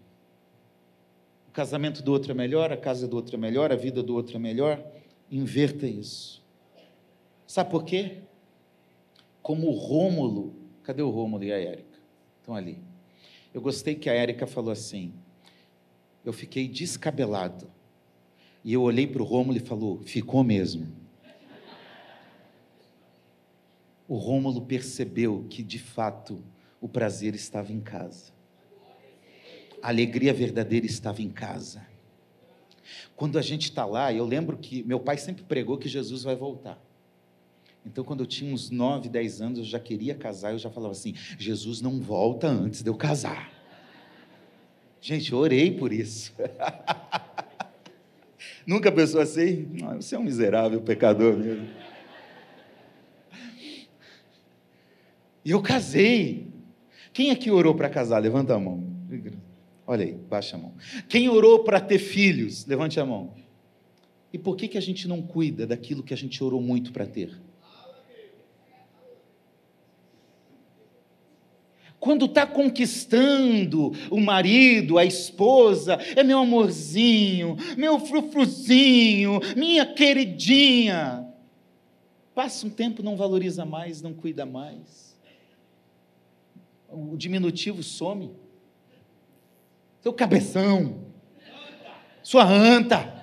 casamento 1.58 2.04
do 2.04 2.12
outro 2.12 2.32
é 2.32 2.36
melhor, 2.36 2.72
a 2.72 2.78
casa 2.78 3.08
do 3.08 3.16
outro 3.16 3.36
é 3.36 3.40
melhor, 3.40 3.72
a 3.72 3.76
vida 3.76 4.04
do 4.04 4.14
outro 4.14 4.36
é 4.36 4.40
melhor. 4.40 4.80
Inverta 5.32 5.88
isso. 5.88 6.46
Sabe 7.48 7.72
por 7.72 7.84
quê? 7.84 8.20
Como 9.42 9.66
o 9.66 9.72
Rômulo, 9.72 10.56
cadê 10.84 11.02
o 11.02 11.10
Rômulo 11.10 11.44
e 11.44 11.52
a 11.52 11.58
Érica? 11.58 11.98
Estão 12.40 12.54
ali. 12.54 12.78
Eu 13.52 13.60
gostei 13.60 13.96
que 13.96 14.08
a 14.08 14.14
Érica 14.14 14.46
falou 14.46 14.70
assim: 14.70 15.12
eu 16.24 16.32
fiquei 16.32 16.68
descabelado. 16.68 17.68
E 18.64 18.72
eu 18.72 18.84
olhei 18.84 19.08
para 19.08 19.24
o 19.24 19.26
Rômulo 19.26 19.58
e 19.58 19.60
falou: 19.60 20.00
ficou 20.04 20.44
mesmo. 20.44 20.88
O 24.08 24.16
Rômulo 24.16 24.62
percebeu 24.62 25.48
que 25.50 25.64
de 25.64 25.80
fato 25.80 26.40
o 26.80 26.88
prazer 26.88 27.34
estava 27.34 27.74
em 27.74 27.80
casa 27.80 28.37
a 29.82 29.90
alegria 29.90 30.34
verdadeira 30.34 30.86
estava 30.86 31.22
em 31.22 31.30
casa. 31.30 31.86
Quando 33.16 33.38
a 33.38 33.42
gente 33.42 33.64
está 33.64 33.86
lá, 33.86 34.14
eu 34.14 34.26
lembro 34.26 34.58
que 34.58 34.84
meu 34.84 35.00
pai 35.00 35.18
sempre 35.18 35.44
pregou 35.44 35.78
que 35.78 35.90
Jesus 35.90 36.24
vai 36.24 36.36
voltar. 36.36 36.82
Então, 37.86 38.04
quando 38.04 38.20
eu 38.20 38.28
tinha 38.28 38.54
uns 38.54 38.70
9, 38.70 39.08
10 39.08 39.42
anos, 39.42 39.60
eu 39.60 39.66
já 39.66 39.80
queria 39.80 40.14
casar, 40.14 40.52
eu 40.52 40.60
já 40.60 40.70
falava 40.70 40.92
assim: 40.92 41.16
Jesus 41.38 41.82
não 41.82 42.02
volta 42.02 42.48
antes 42.48 42.84
de 42.84 42.90
eu 42.90 42.96
casar. 42.96 43.52
Gente, 45.00 45.32
eu 45.32 45.38
orei 45.38 45.72
por 45.72 45.94
isso. 45.94 46.34
Nunca 48.68 48.92
pensou 48.92 49.22
assim? 49.22 49.68
Não, 49.80 49.96
você 49.96 50.16
é 50.16 50.20
um 50.20 50.24
miserável 50.24 50.82
pecador 50.82 51.38
mesmo. 51.38 51.68
E 55.46 55.52
eu 55.52 55.62
casei. 55.62 56.48
Quem 57.14 57.32
aqui 57.32 57.50
orou 57.50 57.74
para 57.74 57.90
casar? 57.90 58.20
Levanta 58.20 58.54
a 58.54 58.60
mão. 58.60 58.84
Olha 59.88 60.04
aí, 60.04 60.12
baixa 60.12 60.58
a 60.58 60.60
mão. 60.60 60.74
Quem 61.08 61.30
orou 61.30 61.64
para 61.64 61.80
ter 61.80 61.98
filhos? 61.98 62.66
Levante 62.66 63.00
a 63.00 63.06
mão. 63.06 63.34
E 64.34 64.38
por 64.38 64.58
que, 64.58 64.68
que 64.68 64.78
a 64.78 64.82
gente 64.82 65.08
não 65.08 65.22
cuida 65.22 65.66
daquilo 65.66 66.04
que 66.04 66.14
a 66.14 66.18
gente 66.18 66.44
orou 66.44 66.62
muito 66.62 66.92
para 66.92 67.08
ter? 67.08 67.40
Quando 71.98 72.26
está 72.26 72.46
conquistando 72.46 73.94
o 74.12 74.20
marido, 74.20 74.98
a 74.98 75.06
esposa, 75.06 75.96
é 76.16 76.24
meu 76.24 76.40
amorzinho, 76.40 77.56
meu 77.78 77.98
frufruzinho, 77.98 79.40
minha 79.56 79.86
queridinha. 79.86 81.26
Passa 82.36 82.68
um 82.68 82.70
tempo, 82.70 83.02
não 83.02 83.16
valoriza 83.16 83.66
mais, 83.66 84.02
não 84.02 84.14
cuida 84.14 84.46
mais. 84.46 85.18
O 86.90 87.18
diminutivo 87.18 87.82
some 87.82 88.32
seu 90.08 90.14
cabeção, 90.14 91.04
sua 92.24 92.46
anta. 92.46 93.14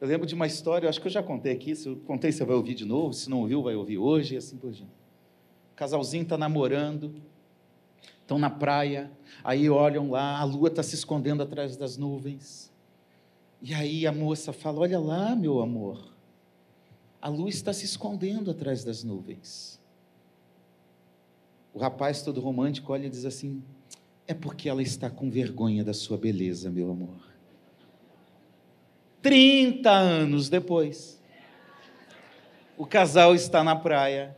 Eu 0.00 0.08
lembro 0.08 0.26
de 0.26 0.34
uma 0.34 0.48
história, 0.48 0.88
acho 0.88 1.00
que 1.00 1.06
eu 1.06 1.12
já 1.12 1.22
contei 1.22 1.52
aqui, 1.52 1.76
se 1.76 1.88
eu 1.88 1.96
contei 1.98 2.32
você 2.32 2.44
vai 2.44 2.56
ouvir 2.56 2.74
de 2.74 2.84
novo, 2.84 3.12
se 3.12 3.30
não 3.30 3.38
ouviu, 3.38 3.62
vai 3.62 3.76
ouvir 3.76 3.98
hoje 3.98 4.34
e 4.34 4.36
assim 4.36 4.56
por 4.56 4.72
diante. 4.72 4.90
O 5.72 5.76
casalzinho 5.76 6.24
está 6.24 6.36
namorando, 6.36 7.14
estão 8.20 8.36
na 8.36 8.50
praia, 8.50 9.12
aí 9.44 9.70
olham 9.70 10.10
lá, 10.10 10.40
a 10.40 10.42
lua 10.42 10.66
está 10.66 10.82
se 10.82 10.96
escondendo 10.96 11.40
atrás 11.40 11.76
das 11.76 11.96
nuvens. 11.96 12.72
E 13.62 13.72
aí 13.72 14.08
a 14.08 14.12
moça 14.12 14.52
fala: 14.52 14.80
Olha 14.80 14.98
lá, 14.98 15.36
meu 15.36 15.60
amor, 15.60 16.12
a 17.22 17.28
lua 17.28 17.48
está 17.48 17.72
se 17.72 17.84
escondendo 17.84 18.50
atrás 18.50 18.82
das 18.82 19.04
nuvens. 19.04 19.80
O 21.74 21.78
rapaz 21.80 22.22
todo 22.22 22.40
romântico 22.40 22.92
olha 22.92 23.06
e 23.06 23.10
diz 23.10 23.24
assim: 23.24 23.60
É 24.28 24.32
porque 24.32 24.68
ela 24.68 24.80
está 24.80 25.10
com 25.10 25.28
vergonha 25.28 25.82
da 25.82 25.92
sua 25.92 26.16
beleza, 26.16 26.70
meu 26.70 26.88
amor. 26.88 27.34
30 29.20 29.90
anos 29.90 30.48
depois. 30.48 31.20
O 32.78 32.86
casal 32.86 33.34
está 33.34 33.64
na 33.64 33.74
praia. 33.74 34.36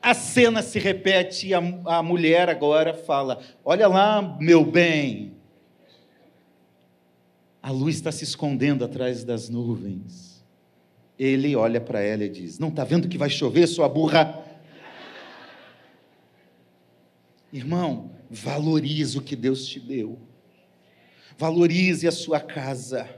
A 0.00 0.14
cena 0.14 0.62
se 0.62 0.78
repete 0.78 1.48
e 1.48 1.54
a, 1.54 1.58
a 1.84 2.02
mulher 2.02 2.48
agora 2.48 2.94
fala: 2.94 3.40
Olha 3.62 3.86
lá, 3.86 4.22
meu 4.40 4.64
bem. 4.64 5.34
A 7.62 7.70
luz 7.70 7.96
está 7.96 8.10
se 8.10 8.24
escondendo 8.24 8.84
atrás 8.84 9.22
das 9.22 9.50
nuvens. 9.50 10.44
Ele 11.18 11.54
olha 11.54 11.80
para 11.80 12.00
ela 12.00 12.24
e 12.24 12.28
diz: 12.28 12.58
Não 12.58 12.68
está 12.68 12.84
vendo 12.84 13.08
que 13.08 13.18
vai 13.18 13.28
chover, 13.28 13.66
sua 13.66 13.88
burra? 13.88 14.43
Irmão, 17.54 18.10
valorize 18.28 19.16
o 19.16 19.22
que 19.22 19.36
Deus 19.36 19.64
te 19.64 19.78
deu. 19.78 20.18
Valorize 21.38 22.08
a 22.08 22.10
sua 22.10 22.40
casa. 22.40 23.08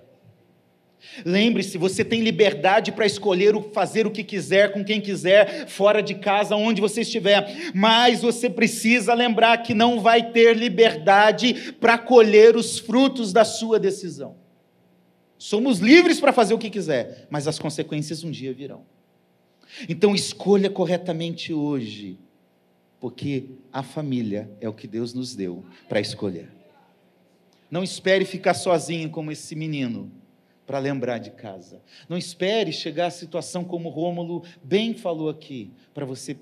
Lembre-se, 1.25 1.79
você 1.79 2.05
tem 2.05 2.21
liberdade 2.21 2.93
para 2.93 3.07
escolher 3.07 3.55
fazer 3.73 4.07
o 4.07 4.11
que 4.11 4.23
quiser 4.23 4.75
com 4.75 4.85
quem 4.85 5.01
quiser, 5.01 5.67
fora 5.69 6.03
de 6.03 6.17
casa, 6.17 6.55
onde 6.55 6.83
você 6.83 7.01
estiver, 7.01 7.73
mas 7.75 8.21
você 8.21 8.51
precisa 8.51 9.15
lembrar 9.15 9.57
que 9.63 9.73
não 9.73 10.01
vai 10.01 10.31
ter 10.31 10.55
liberdade 10.55 11.73
para 11.81 11.97
colher 11.97 12.57
os 12.57 12.79
frutos 12.79 13.33
da 13.33 13.45
sua 13.45 13.79
decisão. 13.81 14.37
Somos 15.39 15.79
livres 15.79 16.21
para 16.21 16.33
fazer 16.33 16.53
o 16.53 16.59
que 16.59 16.69
quiser, 16.69 17.27
mas 17.31 17.49
as 17.49 17.59
consequências 17.59 18.23
um 18.23 18.31
dia 18.31 18.53
virão. 18.53 18.85
Então 19.89 20.15
escolha 20.15 20.69
corretamente 20.69 21.55
hoje, 21.55 22.19
porque 23.01 23.51
a 23.73 23.83
família 23.83 24.51
é 24.61 24.69
o 24.69 24.73
que 24.73 24.87
Deus 24.87 25.13
nos 25.13 25.35
deu 25.35 25.65
para 25.89 26.01
escolher. 26.01 26.51
Não 27.71 27.83
espere 27.83 28.25
ficar 28.25 28.55
sozinho 28.55 29.11
como 29.11 29.31
esse 29.31 29.55
menino 29.55 30.11
para 30.67 30.79
lembrar 30.79 31.19
de 31.19 31.31
casa. 31.31 31.81
Não 32.09 32.17
espere 32.17 32.73
chegar 32.73 33.07
à 33.07 33.11
situação 33.11 33.65
como 33.65 33.89
Rômulo 33.89 34.43
bem 34.63 34.95
falou 34.95 35.29
aqui, 35.29 35.71
para 35.95 36.05
você 36.05 36.37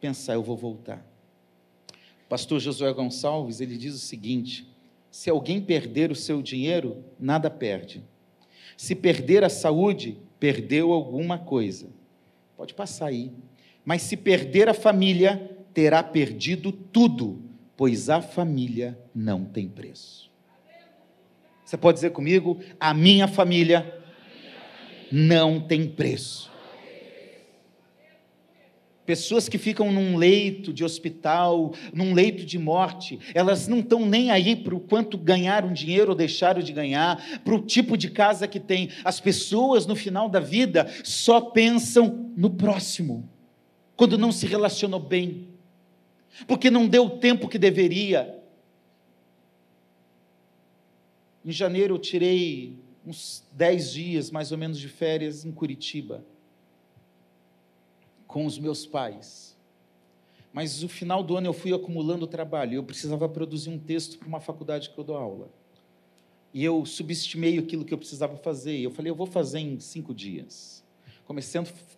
pensar, 0.00 0.34
eu 0.34 0.42
vou 0.42 0.56
voltar. 0.56 1.04
pastor 2.28 2.60
Josué 2.60 2.92
Gonçalves, 2.92 3.60
ele 3.60 3.76
diz 3.76 3.94
o 3.94 3.98
seguinte: 3.98 4.66
se 5.10 5.28
alguém 5.28 5.60
perder 5.60 6.10
o 6.10 6.16
seu 6.16 6.40
dinheiro, 6.40 7.04
nada 7.18 7.50
perde. 7.50 8.02
Se 8.76 8.94
perder 8.94 9.44
a 9.44 9.48
saúde, 9.48 10.16
perdeu 10.38 10.92
alguma 10.92 11.38
coisa. 11.38 11.88
Pode 12.56 12.74
passar 12.74 13.06
aí. 13.06 13.30
Mas 13.84 14.02
se 14.02 14.16
perder 14.16 14.68
a 14.68 14.74
família, 14.74 15.58
terá 15.72 16.02
perdido 16.02 16.72
tudo, 16.72 17.42
pois 17.76 18.10
a 18.10 18.20
família 18.20 18.98
não 19.14 19.44
tem 19.44 19.68
preço. 19.68 20.30
Você 21.64 21.76
pode 21.76 21.96
dizer 21.96 22.10
comigo? 22.10 22.58
A 22.80 22.92
minha 22.92 23.28
família 23.28 24.02
não 25.10 25.60
tem 25.60 25.88
preço. 25.88 26.50
Pessoas 29.06 29.48
que 29.48 29.58
ficam 29.58 29.90
num 29.90 30.16
leito 30.16 30.72
de 30.72 30.84
hospital, 30.84 31.72
num 31.92 32.14
leito 32.14 32.44
de 32.44 32.58
morte, 32.58 33.18
elas 33.34 33.66
não 33.66 33.80
estão 33.80 34.06
nem 34.06 34.30
aí 34.30 34.54
para 34.54 34.74
o 34.74 34.80
quanto 34.80 35.18
ganharam 35.18 35.72
dinheiro 35.72 36.10
ou 36.10 36.16
deixaram 36.16 36.62
de 36.62 36.72
ganhar, 36.72 37.40
para 37.44 37.54
o 37.54 37.60
tipo 37.60 37.96
de 37.96 38.10
casa 38.10 38.46
que 38.46 38.60
tem. 38.60 38.88
As 39.04 39.18
pessoas 39.18 39.84
no 39.86 39.96
final 39.96 40.28
da 40.28 40.38
vida 40.38 40.88
só 41.02 41.40
pensam 41.40 42.30
no 42.36 42.50
próximo, 42.50 43.28
quando 43.96 44.16
não 44.16 44.30
se 44.30 44.46
relacionou 44.46 45.00
bem, 45.00 45.49
porque 46.46 46.70
não 46.70 46.86
deu 46.88 47.06
o 47.06 47.18
tempo 47.18 47.48
que 47.48 47.58
deveria, 47.58 48.40
em 51.44 51.52
janeiro 51.52 51.94
eu 51.94 51.98
tirei 51.98 52.78
uns 53.06 53.44
10 53.52 53.92
dias, 53.92 54.30
mais 54.30 54.52
ou 54.52 54.58
menos, 54.58 54.78
de 54.78 54.88
férias 54.88 55.44
em 55.44 55.50
Curitiba, 55.50 56.24
com 58.26 58.44
os 58.44 58.58
meus 58.58 58.86
pais. 58.86 59.56
Mas 60.52 60.82
no 60.82 60.88
final 60.88 61.22
do 61.22 61.36
ano 61.36 61.46
eu 61.46 61.52
fui 61.52 61.72
acumulando 61.72 62.26
trabalho, 62.26 62.74
eu 62.74 62.84
precisava 62.84 63.28
produzir 63.28 63.70
um 63.70 63.78
texto 63.78 64.18
para 64.18 64.28
uma 64.28 64.40
faculdade 64.40 64.90
que 64.90 64.98
eu 64.98 65.04
dou 65.04 65.16
aula. 65.16 65.48
E 66.52 66.64
eu 66.64 66.84
subestimei 66.84 67.58
aquilo 67.58 67.84
que 67.84 67.94
eu 67.94 67.98
precisava 67.98 68.36
fazer. 68.36 68.76
Eu 68.78 68.90
falei, 68.90 69.10
eu 69.10 69.14
vou 69.14 69.26
fazer 69.26 69.60
em 69.60 69.78
cinco 69.78 70.12
dias. 70.12 70.84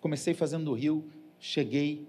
Comecei 0.01 0.35
fazendo 0.35 0.65
no 0.65 0.75
Rio, 0.75 1.11
cheguei, 1.41 2.07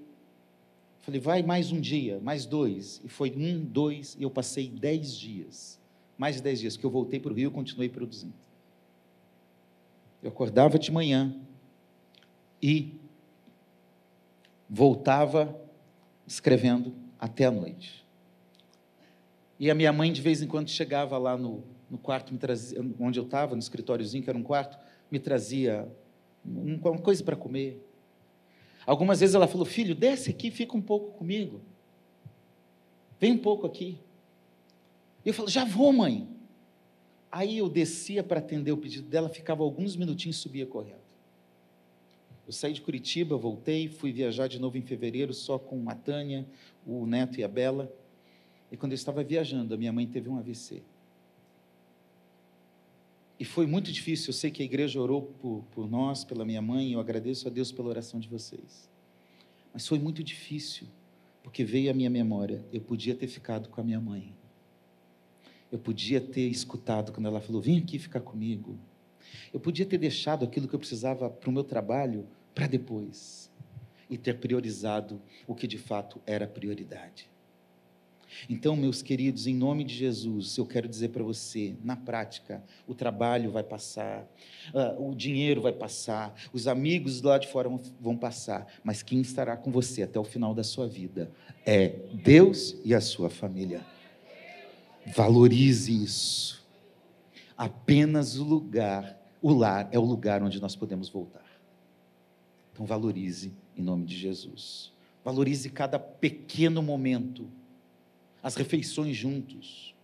falei, 1.03 1.19
vai 1.21 1.43
mais 1.43 1.71
um 1.71 1.79
dia, 1.79 2.19
mais 2.19 2.45
dois. 2.45 2.99
E 3.03 3.07
foi 3.07 3.31
um, 3.37 3.63
dois, 3.63 4.17
e 4.19 4.23
eu 4.23 4.31
passei 4.31 4.69
dez 4.69 5.15
dias 5.15 5.79
mais 6.17 6.35
de 6.35 6.41
dez 6.41 6.59
dias, 6.59 6.77
que 6.77 6.85
eu 6.85 6.89
voltei 6.89 7.19
para 7.19 7.31
o 7.31 7.35
Rio 7.35 7.49
e 7.49 7.51
continuei 7.51 7.89
produzindo. 7.89 8.33
Eu 10.21 10.29
acordava 10.29 10.79
de 10.79 10.91
manhã 10.91 11.35
e 12.61 12.97
voltava 14.69 15.59
escrevendo 16.25 16.93
até 17.19 17.45
a 17.45 17.51
noite. 17.51 18.05
E 19.59 19.69
a 19.69 19.75
minha 19.75 19.91
mãe, 19.91 20.11
de 20.11 20.21
vez 20.21 20.41
em 20.41 20.47
quando, 20.47 20.69
chegava 20.69 21.17
lá 21.17 21.37
no, 21.37 21.63
no 21.89 21.97
quarto, 21.97 22.35
trazia, 22.37 22.79
onde 22.99 23.19
eu 23.19 23.25
estava, 23.25 23.53
no 23.53 23.59
escritóriozinho, 23.59 24.23
que 24.23 24.29
era 24.29 24.39
um 24.39 24.43
quarto, 24.43 24.77
me 25.11 25.19
trazia 25.19 25.87
uma 26.45 26.99
coisa 26.99 27.23
para 27.23 27.35
comer. 27.35 27.85
Algumas 28.85 29.19
vezes 29.19 29.35
ela 29.35 29.47
falou: 29.47 29.65
Filho, 29.65 29.95
desce 29.95 30.29
aqui, 30.29 30.51
fica 30.51 30.75
um 30.75 30.81
pouco 30.81 31.11
comigo. 31.17 31.61
Vem 33.19 33.31
um 33.31 33.37
pouco 33.37 33.65
aqui. 33.65 33.97
E 35.23 35.29
eu 35.29 35.33
falo, 35.33 35.49
já 35.49 35.63
vou, 35.63 35.93
mãe. 35.93 36.27
Aí 37.31 37.57
eu 37.57 37.69
descia 37.69 38.23
para 38.23 38.39
atender 38.39 38.71
o 38.71 38.77
pedido 38.77 39.07
dela, 39.07 39.29
ficava 39.29 39.63
alguns 39.63 39.95
minutinhos 39.95 40.37
e 40.37 40.39
subia 40.39 40.65
correndo. 40.65 41.01
Eu 42.45 42.51
saí 42.51 42.73
de 42.73 42.81
Curitiba, 42.81 43.37
voltei, 43.37 43.87
fui 43.87 44.11
viajar 44.11 44.47
de 44.47 44.59
novo 44.59 44.77
em 44.77 44.81
fevereiro 44.81 45.33
só 45.33 45.57
com 45.57 45.89
a 45.89 45.95
Tânia, 45.95 46.45
o 46.85 47.05
Neto 47.05 47.39
e 47.39 47.43
a 47.43 47.47
Bela. 47.47 47.91
E 48.71 48.75
quando 48.75 48.91
eu 48.91 48.95
estava 48.95 49.23
viajando, 49.23 49.73
a 49.73 49.77
minha 49.77 49.93
mãe 49.93 50.05
teve 50.05 50.27
um 50.29 50.37
AVC. 50.37 50.83
E 53.39 53.45
foi 53.45 53.65
muito 53.65 53.91
difícil. 53.91 54.29
Eu 54.29 54.33
sei 54.33 54.51
que 54.51 54.61
a 54.61 54.65
igreja 54.65 55.01
orou 55.01 55.21
por, 55.21 55.63
por 55.71 55.89
nós, 55.89 56.23
pela 56.23 56.45
minha 56.45 56.61
mãe, 56.61 56.89
e 56.89 56.93
eu 56.93 56.99
agradeço 56.99 57.47
a 57.47 57.51
Deus 57.51 57.71
pela 57.71 57.89
oração 57.89 58.19
de 58.19 58.27
vocês. 58.27 58.89
Mas 59.73 59.87
foi 59.87 59.99
muito 59.99 60.23
difícil, 60.23 60.87
porque 61.41 61.63
veio 61.63 61.89
à 61.91 61.93
minha 61.93 62.09
memória: 62.09 62.65
eu 62.71 62.81
podia 62.81 63.15
ter 63.15 63.27
ficado 63.27 63.69
com 63.69 63.81
a 63.81 63.83
minha 63.83 63.99
mãe 63.99 64.33
eu 65.73 65.79
podia 65.79 66.21
ter 66.21 66.47
escutado 66.49 67.11
quando 67.11 67.25
ela 67.25 67.41
falou: 67.41 67.59
vem 67.59 67.79
aqui 67.79 67.97
ficar 67.97 68.19
comigo. 68.19 68.77
Eu 69.51 69.59
podia 69.59 69.87
ter 69.87 69.97
deixado 69.97 70.45
aquilo 70.45 70.67
que 70.67 70.75
eu 70.75 70.79
precisava 70.79 71.31
para 71.31 71.49
o 71.49 71.51
meu 71.51 71.63
trabalho 71.63 72.27
para 72.53 72.67
depois 72.67 73.49
e 74.07 74.15
ter 74.15 74.37
priorizado 74.37 75.19
o 75.47 75.55
que 75.55 75.65
de 75.65 75.79
fato 75.79 76.21
era 76.27 76.45
prioridade. 76.45 77.27
Então, 78.49 78.75
meus 78.75 79.01
queridos, 79.01 79.47
em 79.47 79.55
nome 79.55 79.83
de 79.83 79.93
Jesus, 79.93 80.57
eu 80.57 80.65
quero 80.65 80.87
dizer 80.87 81.09
para 81.09 81.23
você, 81.23 81.75
na 81.83 81.95
prática, 81.95 82.63
o 82.87 82.93
trabalho 82.93 83.51
vai 83.51 83.63
passar, 83.63 84.25
uh, 84.73 85.09
o 85.09 85.15
dinheiro 85.15 85.61
vai 85.61 85.73
passar, 85.73 86.33
os 86.51 86.67
amigos 86.67 87.21
lá 87.21 87.37
de 87.37 87.47
fora 87.47 87.69
vão 87.99 88.17
passar, 88.17 88.67
mas 88.83 89.01
quem 89.01 89.21
estará 89.21 89.57
com 89.57 89.71
você 89.71 90.03
até 90.03 90.19
o 90.19 90.23
final 90.23 90.53
da 90.53 90.63
sua 90.63 90.87
vida 90.87 91.31
é 91.65 91.95
Deus 92.13 92.75
e 92.83 92.93
a 92.93 93.01
sua 93.01 93.29
família. 93.29 93.81
Valorize 95.15 96.03
isso. 96.03 96.63
Apenas 97.57 98.37
o 98.37 98.43
lugar, 98.43 99.17
o 99.41 99.53
lar 99.53 99.89
é 99.91 99.99
o 99.99 100.03
lugar 100.03 100.41
onde 100.41 100.61
nós 100.61 100.75
podemos 100.75 101.09
voltar. 101.09 101.43
Então 102.71 102.85
valorize 102.85 103.53
em 103.77 103.81
nome 103.81 104.05
de 104.05 104.17
Jesus. 104.17 104.91
Valorize 105.23 105.69
cada 105.69 105.99
pequeno 105.99 106.81
momento, 106.81 107.47
as 108.43 108.55
refeições 108.55 109.15
juntos, 109.15 109.95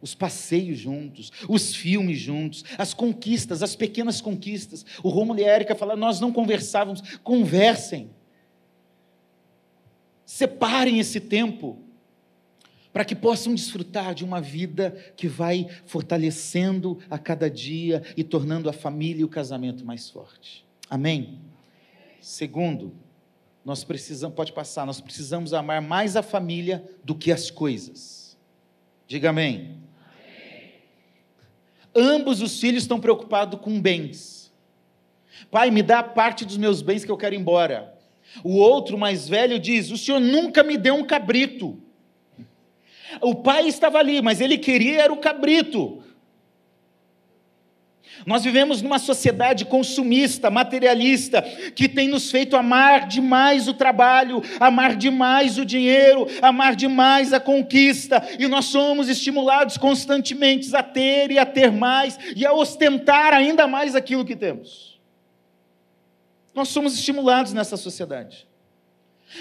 os 0.00 0.14
passeios 0.14 0.78
juntos, 0.78 1.30
os 1.48 1.74
filmes 1.74 2.18
juntos, 2.18 2.64
as 2.76 2.92
conquistas, 2.92 3.62
as 3.62 3.76
pequenas 3.76 4.20
conquistas. 4.20 4.84
O 5.02 5.08
Romulo 5.08 5.38
e 5.38 5.44
a 5.44 5.52
Érica 5.52 5.74
falaram, 5.74 6.00
nós 6.00 6.20
não 6.20 6.32
conversávamos, 6.32 7.18
conversem. 7.18 8.10
Separem 10.26 10.98
esse 10.98 11.20
tempo 11.20 11.78
para 12.92 13.04
que 13.04 13.14
possam 13.14 13.54
desfrutar 13.54 14.14
de 14.14 14.24
uma 14.24 14.40
vida 14.40 14.90
que 15.16 15.26
vai 15.26 15.66
fortalecendo 15.84 16.98
a 17.10 17.18
cada 17.18 17.50
dia 17.50 18.02
e 18.16 18.22
tornando 18.22 18.68
a 18.68 18.72
família 18.72 19.22
e 19.22 19.24
o 19.24 19.28
casamento 19.28 19.84
mais 19.84 20.08
forte. 20.08 20.64
Amém? 20.88 21.40
Segundo, 22.20 22.94
nós 23.64 23.82
precisamos, 23.82 24.36
pode 24.36 24.52
passar, 24.52 24.84
nós 24.84 25.00
precisamos 25.00 25.54
amar 25.54 25.80
mais 25.80 26.16
a 26.16 26.22
família 26.22 26.84
do 27.02 27.14
que 27.14 27.32
as 27.32 27.50
coisas. 27.50 28.36
Diga 29.06 29.30
amém. 29.30 29.78
amém. 30.06 30.72
Ambos 31.94 32.42
os 32.42 32.60
filhos 32.60 32.82
estão 32.82 33.00
preocupados 33.00 33.58
com 33.60 33.80
bens. 33.80 34.52
Pai, 35.50 35.70
me 35.70 35.82
dá 35.82 36.02
parte 36.02 36.44
dos 36.44 36.56
meus 36.56 36.82
bens 36.82 37.04
que 37.04 37.10
eu 37.10 37.16
quero 37.16 37.34
ir 37.34 37.38
embora. 37.38 37.94
O 38.42 38.56
outro 38.56 38.98
mais 38.98 39.28
velho 39.28 39.58
diz: 39.58 39.90
O 39.90 39.96
senhor 39.96 40.20
nunca 40.20 40.62
me 40.62 40.76
deu 40.76 40.94
um 40.94 41.04
cabrito. 41.04 41.80
O 43.20 43.34
pai 43.34 43.68
estava 43.68 43.98
ali, 43.98 44.20
mas 44.20 44.40
ele 44.40 44.58
queria 44.58 45.02
era 45.02 45.12
o 45.12 45.18
cabrito. 45.18 46.02
Nós 48.26 48.44
vivemos 48.44 48.80
numa 48.80 48.98
sociedade 48.98 49.64
consumista, 49.64 50.50
materialista, 50.50 51.42
que 51.74 51.88
tem 51.88 52.08
nos 52.08 52.30
feito 52.30 52.56
amar 52.56 53.06
demais 53.06 53.68
o 53.68 53.74
trabalho, 53.74 54.42
amar 54.58 54.96
demais 54.96 55.58
o 55.58 55.64
dinheiro, 55.64 56.26
amar 56.40 56.74
demais 56.74 57.32
a 57.32 57.40
conquista, 57.40 58.22
e 58.38 58.46
nós 58.46 58.66
somos 58.66 59.08
estimulados 59.08 59.76
constantemente 59.76 60.74
a 60.74 60.82
ter 60.82 61.30
e 61.30 61.38
a 61.38 61.44
ter 61.44 61.70
mais 61.70 62.18
e 62.34 62.46
a 62.46 62.52
ostentar 62.52 63.34
ainda 63.34 63.66
mais 63.66 63.94
aquilo 63.94 64.24
que 64.24 64.36
temos. 64.36 64.98
Nós 66.54 66.68
somos 66.68 66.94
estimulados 66.94 67.52
nessa 67.52 67.76
sociedade. 67.76 68.46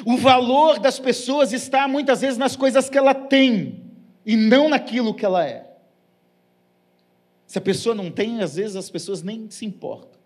O 0.06 0.18
valor 0.18 0.80
das 0.80 0.98
pessoas 0.98 1.54
está 1.54 1.88
muitas 1.88 2.22
vezes 2.22 2.38
nas 2.38 2.56
coisas 2.56 2.90
que 2.90 2.98
ela 2.98 3.14
tem 3.14 3.84
e 4.26 4.36
não 4.36 4.68
naquilo 4.68 5.14
que 5.14 5.24
ela 5.24 5.46
é. 5.46 5.73
Se 7.54 7.60
a 7.60 7.62
pessoa 7.62 7.94
não 7.94 8.10
tem, 8.10 8.42
às 8.42 8.56
vezes 8.56 8.76
as 8.76 8.90
pessoas 8.90 9.22
nem 9.22 9.48
se 9.48 9.64
importam. 9.64 10.20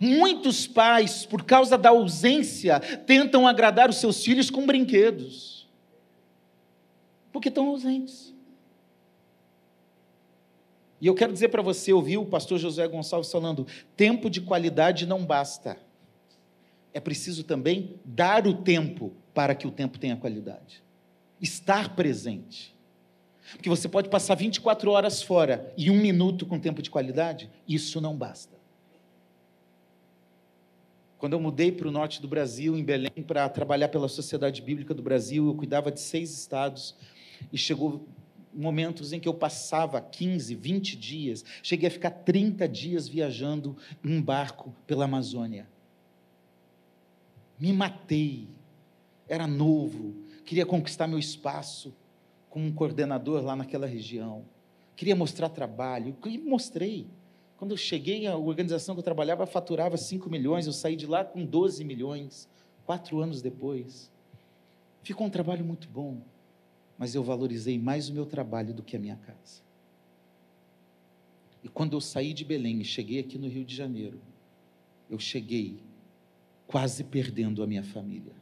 Muitos 0.00 0.66
pais, 0.66 1.24
por 1.24 1.44
causa 1.44 1.78
da 1.78 1.90
ausência, 1.90 2.80
tentam 2.80 3.46
agradar 3.46 3.88
os 3.88 4.00
seus 4.00 4.24
filhos 4.24 4.50
com 4.50 4.66
brinquedos, 4.66 5.70
porque 7.32 7.50
estão 7.50 7.68
ausentes. 7.68 8.34
E 11.00 11.06
eu 11.06 11.14
quero 11.14 11.32
dizer 11.32 11.50
para 11.50 11.62
você, 11.62 11.92
ouviu 11.92 12.22
o 12.22 12.26
pastor 12.26 12.58
José 12.58 12.88
Gonçalves 12.88 13.30
falando: 13.30 13.64
tempo 13.96 14.28
de 14.28 14.40
qualidade 14.40 15.06
não 15.06 15.24
basta. 15.24 15.78
É 16.92 16.98
preciso 16.98 17.44
também 17.44 18.00
dar 18.04 18.44
o 18.48 18.54
tempo 18.54 19.12
para 19.32 19.54
que 19.54 19.68
o 19.68 19.70
tempo 19.70 20.00
tenha 20.00 20.16
qualidade. 20.16 20.82
Estar 21.40 21.94
presente. 21.94 22.72
Porque 23.52 23.68
você 23.68 23.88
pode 23.88 24.08
passar 24.08 24.34
24 24.34 24.90
horas 24.90 25.22
fora 25.22 25.72
e 25.76 25.90
um 25.90 26.00
minuto 26.00 26.46
com 26.46 26.58
tempo 26.58 26.80
de 26.80 26.90
qualidade, 26.90 27.50
isso 27.66 28.00
não 28.00 28.16
basta. 28.16 28.56
Quando 31.18 31.34
eu 31.34 31.40
mudei 31.40 31.70
para 31.70 31.86
o 31.86 31.90
norte 31.92 32.20
do 32.20 32.26
Brasil, 32.26 32.76
em 32.76 32.82
Belém, 32.82 33.22
para 33.24 33.48
trabalhar 33.48 33.88
pela 33.88 34.08
Sociedade 34.08 34.60
Bíblica 34.60 34.92
do 34.92 35.02
Brasil, 35.02 35.46
eu 35.46 35.54
cuidava 35.54 35.92
de 35.92 36.00
seis 36.00 36.36
estados 36.36 36.96
e 37.52 37.58
chegou 37.58 38.06
momentos 38.52 39.12
em 39.12 39.20
que 39.20 39.28
eu 39.28 39.34
passava 39.34 40.00
15, 40.00 40.54
20 40.54 40.96
dias, 40.96 41.44
cheguei 41.62 41.88
a 41.88 41.92
ficar 41.92 42.10
30 42.10 42.68
dias 42.68 43.08
viajando 43.08 43.76
em 44.04 44.20
barco 44.20 44.74
pela 44.86 45.04
Amazônia. 45.04 45.68
Me 47.58 47.72
matei, 47.72 48.48
era 49.28 49.46
novo, 49.46 50.14
queria 50.44 50.66
conquistar 50.66 51.06
meu 51.06 51.18
espaço, 51.18 51.94
como 52.52 52.66
um 52.66 52.72
coordenador 52.72 53.42
lá 53.42 53.56
naquela 53.56 53.86
região. 53.86 54.44
Queria 54.94 55.16
mostrar 55.16 55.48
trabalho, 55.48 56.14
e 56.26 56.36
mostrei. 56.36 57.06
Quando 57.56 57.70
eu 57.70 57.78
cheguei, 57.78 58.26
a 58.26 58.36
organização 58.36 58.94
que 58.94 58.98
eu 58.98 59.02
trabalhava 59.02 59.46
faturava 59.46 59.96
5 59.96 60.28
milhões, 60.28 60.66
eu 60.66 60.72
saí 60.74 60.94
de 60.94 61.06
lá 61.06 61.24
com 61.24 61.46
12 61.46 61.82
milhões, 61.82 62.46
quatro 62.84 63.20
anos 63.20 63.40
depois. 63.40 64.10
Ficou 65.02 65.26
um 65.26 65.30
trabalho 65.30 65.64
muito 65.64 65.88
bom, 65.88 66.18
mas 66.98 67.14
eu 67.14 67.24
valorizei 67.24 67.78
mais 67.78 68.10
o 68.10 68.12
meu 68.12 68.26
trabalho 68.26 68.74
do 68.74 68.82
que 68.82 68.96
a 68.96 69.00
minha 69.00 69.16
casa. 69.16 69.62
E 71.64 71.68
quando 71.68 71.94
eu 71.94 72.02
saí 72.02 72.34
de 72.34 72.44
Belém 72.44 72.82
e 72.82 72.84
cheguei 72.84 73.20
aqui 73.20 73.38
no 73.38 73.48
Rio 73.48 73.64
de 73.64 73.74
Janeiro, 73.74 74.20
eu 75.08 75.18
cheguei 75.18 75.78
quase 76.66 77.02
perdendo 77.02 77.62
a 77.62 77.66
minha 77.66 77.82
família 77.82 78.41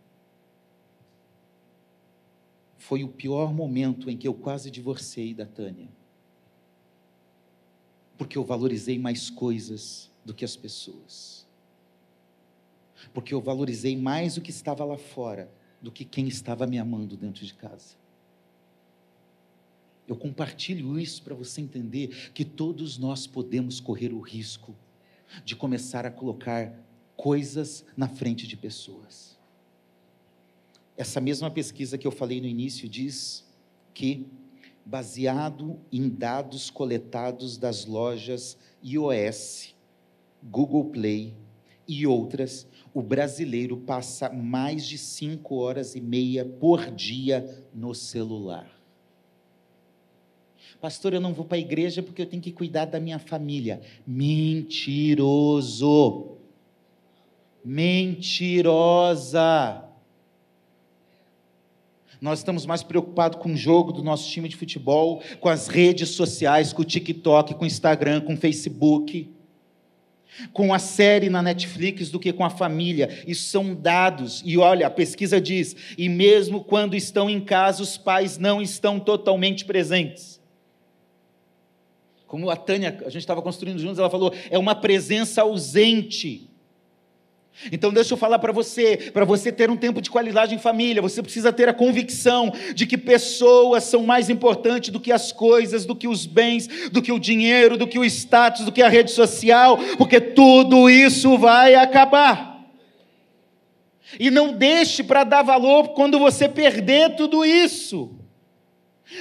foi 2.81 3.05
o 3.05 3.09
pior 3.09 3.53
momento 3.53 4.09
em 4.09 4.17
que 4.17 4.27
eu 4.27 4.33
quase 4.33 4.71
divorciei 4.71 5.35
da 5.35 5.45
Tânia. 5.45 5.87
Porque 8.17 8.39
eu 8.39 8.43
valorizei 8.43 8.99
mais 8.99 9.29
coisas 9.29 10.11
do 10.25 10.33
que 10.33 10.47
as 10.47 10.57
pessoas. 10.57 11.47
Porque 13.13 13.35
eu 13.35 13.41
valorizei 13.41 13.99
mais 13.99 14.39
o 14.39 14.41
que 14.41 14.51
estava 14.51 14.83
lá 14.83 14.97
fora 14.97 15.53
do 15.81 15.93
que 15.93 16.07
quem 16.07 16.27
estava 16.27 16.67
me 16.67 16.79
amando 16.79 17.19
dentro 17.19 17.45
de 17.45 17.53
casa. 17.53 17.97
Eu 20.09 20.17
compartilho 20.17 20.99
isso 20.99 21.23
para 21.23 21.35
você 21.35 21.61
entender 21.61 22.33
que 22.33 22.47
todos 22.47 22.97
nós 22.97 23.27
podemos 23.27 23.79
correr 23.79 24.15
o 24.15 24.21
risco 24.21 24.75
de 25.45 25.55
começar 25.55 26.07
a 26.07 26.11
colocar 26.11 26.75
coisas 27.15 27.85
na 27.95 28.09
frente 28.09 28.47
de 28.47 28.57
pessoas. 28.57 29.39
Essa 31.01 31.19
mesma 31.19 31.51
pesquisa 31.51 31.97
que 31.97 32.07
eu 32.07 32.11
falei 32.11 32.43
no 32.43 32.47
início 32.47 32.87
diz 32.87 33.49
que, 33.95 34.27
baseado 34.85 35.81
em 35.91 36.11
dados 36.11 36.69
coletados 36.69 37.57
das 37.57 37.87
lojas 37.87 38.59
iOS, 38.85 39.75
Google 40.43 40.85
Play 40.91 41.33
e 41.89 42.07
outras, 42.07 42.67
o 42.93 43.01
brasileiro 43.01 43.79
passa 43.79 44.29
mais 44.29 44.87
de 44.87 44.99
cinco 44.99 45.55
horas 45.55 45.95
e 45.95 46.03
meia 46.03 46.45
por 46.45 46.91
dia 46.91 47.67
no 47.75 47.95
celular. 47.95 48.71
Pastor, 50.83 51.15
eu 51.15 51.21
não 51.21 51.33
vou 51.33 51.47
para 51.47 51.57
a 51.57 51.61
igreja 51.61 52.03
porque 52.03 52.21
eu 52.21 52.27
tenho 52.27 52.43
que 52.43 52.53
cuidar 52.53 52.85
da 52.85 53.01
minha 53.01 53.19
família. 53.19 53.81
Mentiroso! 54.07 55.17
Mentirosa! 57.65 58.69
Nós 62.21 62.41
estamos 62.41 62.67
mais 62.67 62.83
preocupados 62.83 63.41
com 63.41 63.53
o 63.53 63.57
jogo 63.57 63.93
do 63.93 64.03
nosso 64.03 64.29
time 64.29 64.49
de 64.49 64.57
futebol, 64.57 65.23
com 65.41 65.49
as 65.49 65.69
redes 65.69 66.11
sociais, 66.11 66.73
com 66.73 66.83
o 66.83 66.85
TikTok, 66.85 67.55
com 67.55 67.65
o 67.65 67.67
Instagram, 67.67 68.21
com 68.21 68.35
o 68.35 68.37
Facebook, 68.37 69.31
com 70.53 70.75
a 70.75 70.79
série 70.79 71.31
na 71.31 71.43
Netflix 71.43 72.11
do 72.11 72.21
que 72.21 72.33
com 72.33 72.45
a 72.45 72.51
família. 72.51 73.25
Isso 73.27 73.45
são 73.49 73.75
dados. 73.75 74.43
E 74.45 74.59
olha, 74.59 74.87
a 74.87 74.91
pesquisa 74.91 75.41
diz: 75.41 75.75
e 75.97 76.11
mesmo 76.11 76.63
quando 76.63 76.95
estão 76.95 77.31
em 77.31 77.41
casa, 77.41 77.83
os 77.83 77.97
pais 77.97 78.37
não 78.37 78.61
estão 78.61 79.01
totalmente 79.01 79.65
presentes. 79.65 80.39
Como 82.27 82.51
a 82.51 82.57
Tânia, 82.57 82.97
a 83.01 83.11
gente 83.11 83.23
estava 83.23 83.43
construindo 83.43 83.81
juntos, 83.81 83.99
ela 83.99 84.11
falou, 84.11 84.33
é 84.51 84.59
uma 84.59 84.75
presença 84.75 85.41
ausente. 85.41 86.50
Então, 87.71 87.93
deixa 87.93 88.15
eu 88.15 88.19
falar 88.19 88.39
para 88.39 88.53
você: 88.53 89.11
para 89.13 89.25
você 89.25 89.53
ter 89.53 89.71
um 89.71 89.77
tempo 89.77 90.01
de 90.01 90.11
qualidade 90.11 90.55
em 90.55 90.59
família, 90.59 91.03
você 91.03 91.23
precisa 91.23 91.53
ter 91.53 91.69
a 91.69 91.75
convicção 91.75 92.53
de 92.75 92.87
que 92.87 92.97
pessoas 92.97 93.85
são 93.85 94.03
mais 94.05 94.31
importantes 94.31 94.91
do 94.91 95.01
que 95.01 95.13
as 95.13 95.31
coisas, 95.31 95.85
do 95.85 95.95
que 95.95 96.09
os 96.09 96.25
bens, 96.27 96.67
do 96.91 97.03
que 97.03 97.13
o 97.13 97.19
dinheiro, 97.19 97.77
do 97.77 97.87
que 97.87 97.99
o 97.99 98.05
status, 98.05 98.65
do 98.65 98.73
que 98.73 98.83
a 98.83 98.89
rede 98.89 99.11
social, 99.11 99.79
porque 99.99 100.21
tudo 100.21 100.89
isso 100.89 101.37
vai 101.37 101.75
acabar. 101.75 102.51
E 104.19 104.31
não 104.31 104.53
deixe 104.53 105.05
para 105.05 105.23
dar 105.23 105.43
valor 105.43 105.91
quando 105.91 106.19
você 106.19 106.49
perder 106.49 107.15
tudo 107.15 107.45
isso. 107.45 108.11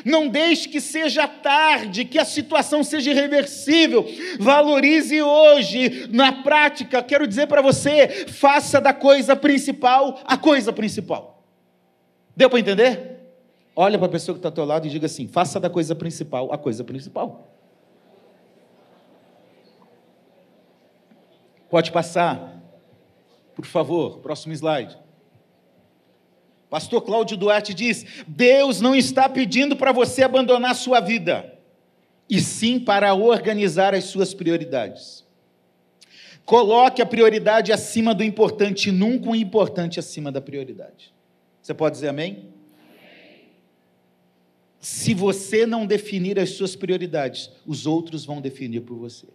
Não 0.06 0.28
deixe 0.28 0.70
que 0.70 0.80
seja 0.80 1.28
tarde, 1.28 2.06
que 2.06 2.20
a 2.20 2.26
situação 2.26 2.84
seja 2.84 3.12
irreversível. 3.12 4.06
Valorize 4.40 5.22
hoje. 5.22 6.08
Na 6.12 6.32
prática, 6.44 7.02
quero 7.04 7.28
dizer 7.28 7.48
para 7.48 7.62
você: 7.62 8.26
faça 8.28 8.80
da 8.80 8.94
coisa 8.94 9.36
principal 9.36 10.22
a 10.26 10.38
coisa 10.38 10.72
principal. 10.72 11.44
Deu 12.36 12.50
para 12.50 12.60
entender? 12.60 13.20
Olha 13.76 13.98
para 13.98 14.08
a 14.08 14.12
pessoa 14.12 14.36
que 14.36 14.40
está 14.40 14.50
ao 14.50 14.54
teu 14.54 14.66
lado 14.66 14.88
e 14.88 14.90
diga 14.90 15.06
assim: 15.06 15.28
faça 15.28 15.60
da 15.60 15.70
coisa 15.70 15.96
principal 15.96 16.52
a 16.52 16.58
coisa 16.58 16.84
principal. 16.84 17.48
Pode 21.70 21.92
passar, 21.92 22.62
por 23.56 23.66
favor, 23.66 24.20
próximo 24.20 24.54
slide. 24.54 24.98
Pastor 26.70 27.02
Cláudio 27.02 27.36
Duarte 27.36 27.74
diz: 27.74 28.06
Deus 28.28 28.80
não 28.80 28.96
está 28.96 29.28
pedindo 29.28 29.76
para 29.76 29.92
você 29.92 30.24
abandonar 30.24 30.72
a 30.72 30.76
sua 30.76 31.00
vida, 31.00 31.58
e 32.30 32.40
sim 32.40 32.80
para 32.80 33.14
organizar 33.14 33.96
as 33.96 34.06
suas 34.06 34.34
prioridades. 34.34 35.28
Coloque 36.46 37.02
a 37.02 37.06
prioridade 37.06 37.72
acima 37.72 38.14
do 38.14 38.24
importante, 38.24 38.92
nunca 38.92 39.30
o 39.30 39.36
importante 39.36 40.00
acima 40.00 40.32
da 40.32 40.42
prioridade. 40.42 41.14
Você 41.62 41.74
pode 41.74 41.96
dizer 41.96 42.08
amém? 42.08 42.50
Se 44.80 45.14
você 45.14 45.66
não 45.66 45.86
definir 45.86 46.40
as 46.40 46.52
suas 46.52 46.76
prioridades, 46.76 47.52
os 47.68 47.86
outros 47.86 48.26
vão 48.26 48.40
definir 48.40 48.82
por 48.82 48.96
você. 48.96 49.28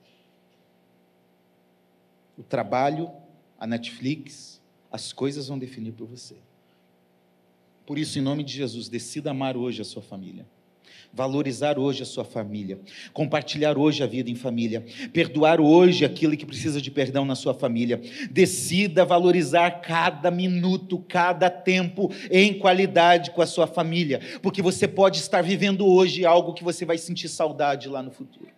O 2.36 2.42
trabalho, 2.42 3.10
a 3.58 3.66
Netflix, 3.66 4.60
as 4.90 5.12
coisas 5.12 5.48
vão 5.48 5.58
definir 5.58 5.92
por 5.92 6.08
você. 6.08 6.36
Por 7.86 7.98
isso, 7.98 8.18
em 8.18 8.22
nome 8.22 8.42
de 8.42 8.52
Jesus, 8.52 8.88
decida 8.88 9.30
amar 9.30 9.56
hoje 9.56 9.82
a 9.82 9.84
sua 9.84 10.02
família. 10.02 10.46
Valorizar 11.12 11.78
hoje 11.78 12.02
a 12.02 12.06
sua 12.06 12.24
família, 12.24 12.80
compartilhar 13.12 13.78
hoje 13.78 14.02
a 14.02 14.06
vida 14.06 14.28
em 14.28 14.34
família, 14.34 14.84
perdoar 15.12 15.60
hoje 15.60 16.04
aquilo 16.04 16.36
que 16.36 16.44
precisa 16.44 16.80
de 16.80 16.90
perdão 16.90 17.24
na 17.24 17.36
sua 17.36 17.54
família. 17.54 18.00
Decida 18.32 19.04
valorizar 19.04 19.70
cada 19.80 20.28
minuto, 20.28 20.98
cada 21.08 21.48
tempo 21.48 22.10
em 22.28 22.58
qualidade 22.58 23.30
com 23.30 23.40
a 23.40 23.46
sua 23.46 23.68
família, 23.68 24.20
porque 24.42 24.60
você 24.60 24.88
pode 24.88 25.18
estar 25.18 25.40
vivendo 25.40 25.86
hoje 25.86 26.26
algo 26.26 26.52
que 26.52 26.64
você 26.64 26.84
vai 26.84 26.98
sentir 26.98 27.28
saudade 27.28 27.88
lá 27.88 28.02
no 28.02 28.10
futuro. 28.10 28.48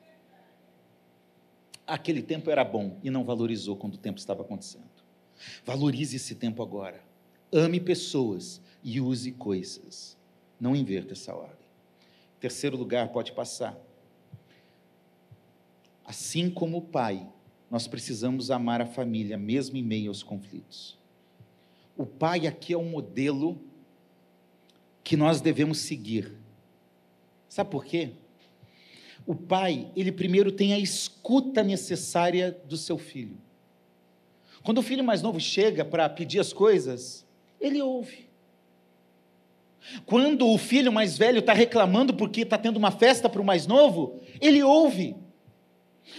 aquele 1.87 2.23
tempo 2.23 2.51
era 2.51 2.65
bom 2.65 2.99
e 3.05 3.11
não 3.11 3.23
valorizou 3.23 3.77
quando 3.77 3.95
o 3.95 3.99
tempo 3.99 4.19
estava 4.19 4.43
acontecendo. 4.43 4.85
Valorize 5.65 6.17
esse 6.17 6.35
tempo 6.35 6.63
agora. 6.63 7.01
Ame 7.53 7.79
pessoas 7.79 8.61
e 8.83 9.01
use 9.01 9.33
coisas. 9.33 10.17
Não 10.61 10.75
inverta 10.75 11.13
essa 11.13 11.35
ordem. 11.35 11.67
Terceiro 12.41 12.77
lugar, 12.77 13.09
pode 13.09 13.33
passar. 13.33 13.77
Assim 16.05 16.49
como 16.49 16.79
o 16.79 16.83
pai, 16.83 17.27
nós 17.71 17.87
precisamos 17.89 18.51
amar 18.51 18.81
a 18.81 18.87
família, 18.87 19.37
mesmo 19.37 19.77
em 19.77 19.83
meio 19.83 20.09
aos 20.09 20.23
conflitos. 20.23 20.97
O 21.97 22.07
pai 22.07 22.47
aqui 22.47 22.73
é 22.73 22.79
um 22.79 22.89
modelo 22.89 23.59
que 25.03 25.17
nós 25.17 25.41
devemos 25.41 25.79
seguir. 25.79 26.33
Sabe 27.49 27.71
por 27.71 27.85
quê? 27.85 28.11
O 29.27 29.35
pai, 29.35 29.91
ele 29.97 30.13
primeiro 30.13 30.53
tem 30.53 30.73
a 30.73 30.79
escuta 30.79 31.63
necessária 31.63 32.53
do 32.67 32.77
seu 32.77 32.99
filho. 32.99 33.37
Quando 34.63 34.79
o 34.79 34.83
filho 34.83 35.03
mais 35.03 35.23
novo 35.23 35.41
chega 35.41 35.85
para 35.85 36.09
pedir 36.09 36.39
as 36.39 36.53
coisas, 36.53 37.27
ele 37.61 37.81
ouve. 37.81 38.26
Quando 40.05 40.49
o 40.49 40.59
filho 40.59 40.93
mais 40.93 41.17
velho 41.17 41.41
está 41.41 41.53
reclamando 41.53 42.15
porque 42.15 42.43
está 42.43 42.59
tendo 42.59 42.77
uma 42.77 42.91
festa 42.91 43.29
para 43.29 43.41
o 43.41 43.45
mais 43.45 43.67
novo, 43.67 44.21
ele 44.41 44.63
ouve. 44.63 45.17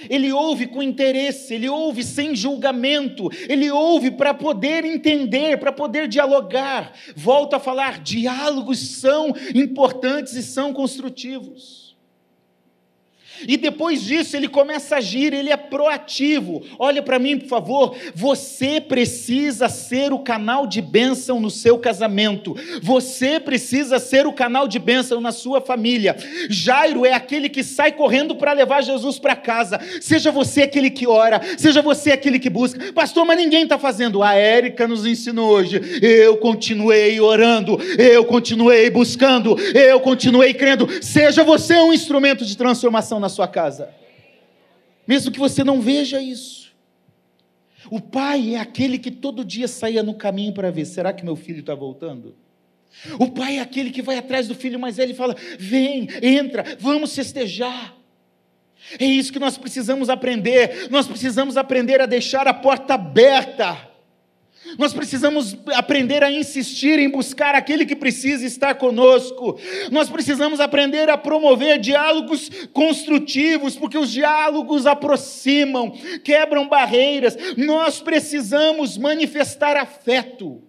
Ele 0.10 0.32
ouve 0.34 0.68
com 0.68 0.84
interesse, 0.84 1.54
ele 1.54 1.70
ouve 1.70 2.04
sem 2.04 2.36
julgamento, 2.36 3.30
ele 3.48 3.72
ouve 3.72 4.12
para 4.12 4.34
poder 4.34 4.84
entender, 4.84 5.58
para 5.58 5.72
poder 5.72 6.08
dialogar. 6.08 6.94
Volto 7.16 7.56
a 7.56 7.60
falar: 7.60 8.02
diálogos 8.02 8.80
são 8.80 9.34
importantes 9.56 10.34
e 10.34 10.44
são 10.44 10.74
construtivos. 10.74 11.87
E 13.48 13.58
depois 13.58 14.04
disso 14.04 14.36
ele 14.36 14.48
começa 14.48 14.96
a 14.96 14.98
agir, 15.00 15.34
ele 15.34 15.52
é 15.52 15.58
proativo. 15.58 16.64
Olha 16.80 17.02
para 17.02 17.20
mim, 17.20 17.38
por 17.38 17.48
favor. 17.48 17.96
Você 18.16 18.80
precisa 18.80 19.68
ser 19.70 20.14
o 20.14 20.20
canal 20.20 20.66
de 20.66 20.82
bênção 20.82 21.40
no 21.40 21.50
seu 21.50 21.78
casamento. 21.78 22.56
Você 22.82 23.40
precisa 23.40 24.00
ser 24.00 24.26
o 24.26 24.34
canal 24.34 24.68
de 24.68 24.80
bênção 24.80 25.20
na 25.20 25.32
sua 25.32 25.62
família. 25.62 26.16
Jairo 26.50 27.06
é 27.06 27.14
aquele 27.14 27.50
que 27.50 27.64
sai 27.64 27.92
correndo 27.92 28.36
para 28.36 28.54
levar 28.54 28.82
Jesus 28.82 29.20
para 29.20 29.36
casa. 29.36 29.80
Seja 30.02 30.32
você 30.32 30.64
aquele 30.64 30.90
que 30.90 31.08
ora, 31.08 31.42
seja 31.58 31.82
você 31.82 32.12
aquele 32.12 32.40
que 32.40 32.50
busca. 32.50 32.94
Pastor, 32.94 33.26
mas 33.26 33.38
ninguém 33.38 33.64
está 33.64 33.78
fazendo. 33.78 34.24
A 34.24 34.34
Érica 34.34 34.88
nos 34.88 35.06
ensinou 35.06 35.50
hoje. 35.50 35.82
Eu 36.02 36.38
continuei 36.38 37.20
orando, 37.20 37.78
eu 37.98 38.26
continuei 38.26 38.90
buscando, 38.90 39.58
eu 39.74 40.00
continuei 40.00 40.54
crendo. 40.54 40.88
Seja 41.02 41.44
você 41.44 41.76
um 41.76 41.94
instrumento 41.94 42.46
de 42.46 42.56
transformação 42.56 43.20
na 43.20 43.27
na 43.28 43.30
sua 43.30 43.48
casa. 43.48 43.94
Mesmo 45.06 45.32
que 45.32 45.40
você 45.40 45.64
não 45.64 45.82
veja 45.82 46.22
isso. 46.22 46.74
O 47.92 48.02
pai 48.02 48.56
é 48.56 48.60
aquele 48.60 48.98
que 48.98 49.12
todo 49.12 49.46
dia 49.46 49.68
saía 49.68 50.02
no 50.02 50.14
caminho 50.14 50.54
para 50.54 50.72
ver: 50.72 50.86
será 50.86 51.14
que 51.14 51.24
meu 51.24 51.36
filho 51.36 51.60
está 51.60 51.76
voltando? 51.76 52.36
O 53.20 53.30
pai 53.30 53.58
é 53.58 53.62
aquele 53.62 53.92
que 53.92 54.02
vai 54.02 54.18
atrás 54.18 54.48
do 54.48 54.56
filho 54.56 54.80
mais 54.80 54.98
velho 54.98 55.12
e 55.12 55.16
fala: 55.16 55.36
vem, 55.60 56.08
entra, 56.22 56.64
vamos 56.80 57.14
festejar. 57.14 57.96
É 59.00 59.06
isso 59.06 59.34
que 59.34 59.40
nós 59.40 59.58
precisamos 59.58 60.10
aprender. 60.10 60.90
Nós 60.90 61.08
precisamos 61.08 61.58
aprender 61.58 62.00
a 62.02 62.06
deixar 62.06 62.48
a 62.48 62.54
porta 62.54 62.94
aberta 62.94 63.88
nós 64.78 64.94
precisamos 64.94 65.58
aprender 65.74 66.24
a 66.24 66.32
insistir 66.32 67.00
em 67.00 67.10
buscar 67.10 67.56
aquele 67.56 67.86
que 67.86 67.96
precisa 67.96 68.46
estar 68.46 68.76
conosco. 68.76 69.60
Nós 69.92 70.10
precisamos 70.10 70.60
aprender 70.60 71.10
a 71.10 71.18
promover 71.18 71.80
diálogos 71.80 72.50
construtivos, 72.74 73.76
porque 73.76 73.98
os 73.98 74.12
diálogos 74.12 74.86
aproximam, 74.86 75.92
quebram 76.24 76.68
barreiras. 76.68 77.38
Nós 77.56 78.02
precisamos 78.02 78.98
manifestar 78.98 79.78
afeto. 79.78 80.67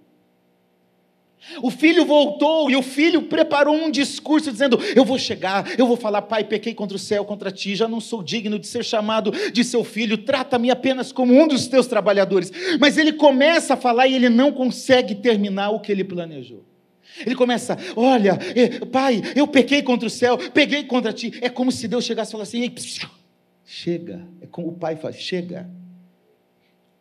O 1.63 1.71
filho 1.71 2.05
voltou 2.05 2.71
e 2.71 2.77
o 2.77 2.83
filho 2.83 3.23
preparou 3.23 3.75
um 3.75 3.91
discurso 3.91 4.51
dizendo: 4.51 4.79
Eu 4.95 5.05
vou 5.05 5.19
chegar, 5.19 5.79
eu 5.79 5.87
vou 5.87 5.97
falar, 5.97 6.23
pai, 6.23 6.45
pequei 6.45 6.75
contra 6.75 6.97
o 6.97 7.01
céu, 7.01 7.25
contra 7.25 7.51
ti, 7.51 7.75
já 7.75 7.89
não 7.89 8.01
sou 8.01 8.23
digno 8.23 8.59
de 8.59 8.67
ser 8.67 8.85
chamado 8.85 9.33
de 9.53 9.65
seu 9.65 9.85
filho, 9.85 10.19
trata-me 10.19 10.71
apenas 10.71 11.13
como 11.13 11.33
um 11.33 11.47
dos 11.47 11.67
teus 11.67 11.87
trabalhadores. 11.87 12.53
Mas 12.81 12.99
ele 12.99 13.13
começa 13.13 13.75
a 13.75 13.77
falar 13.77 14.07
e 14.09 14.15
ele 14.15 14.29
não 14.29 14.53
consegue 14.53 15.15
terminar 15.15 15.71
o 15.71 15.81
que 15.81 15.93
ele 15.93 16.05
planejou. 16.05 16.65
Ele 17.25 17.35
começa: 17.35 17.79
Olha, 17.97 18.39
eh, 18.55 18.85
pai, 18.87 19.23
eu 19.35 19.47
pequei 19.47 19.83
contra 19.83 20.07
o 20.07 20.11
céu, 20.11 20.37
peguei 20.53 20.85
contra 20.85 21.13
ti. 21.13 21.33
É 21.41 21.49
como 21.49 21.73
se 21.73 21.89
Deus 21.89 22.05
chegasse 22.05 22.31
e 22.31 22.33
falasse 22.33 22.57
assim: 22.57 22.75
Chega. 23.65 24.27
É 24.41 24.47
como 24.47 24.69
o 24.69 24.73
pai 24.73 24.97
fala: 24.97 25.13
Chega. 25.13 25.69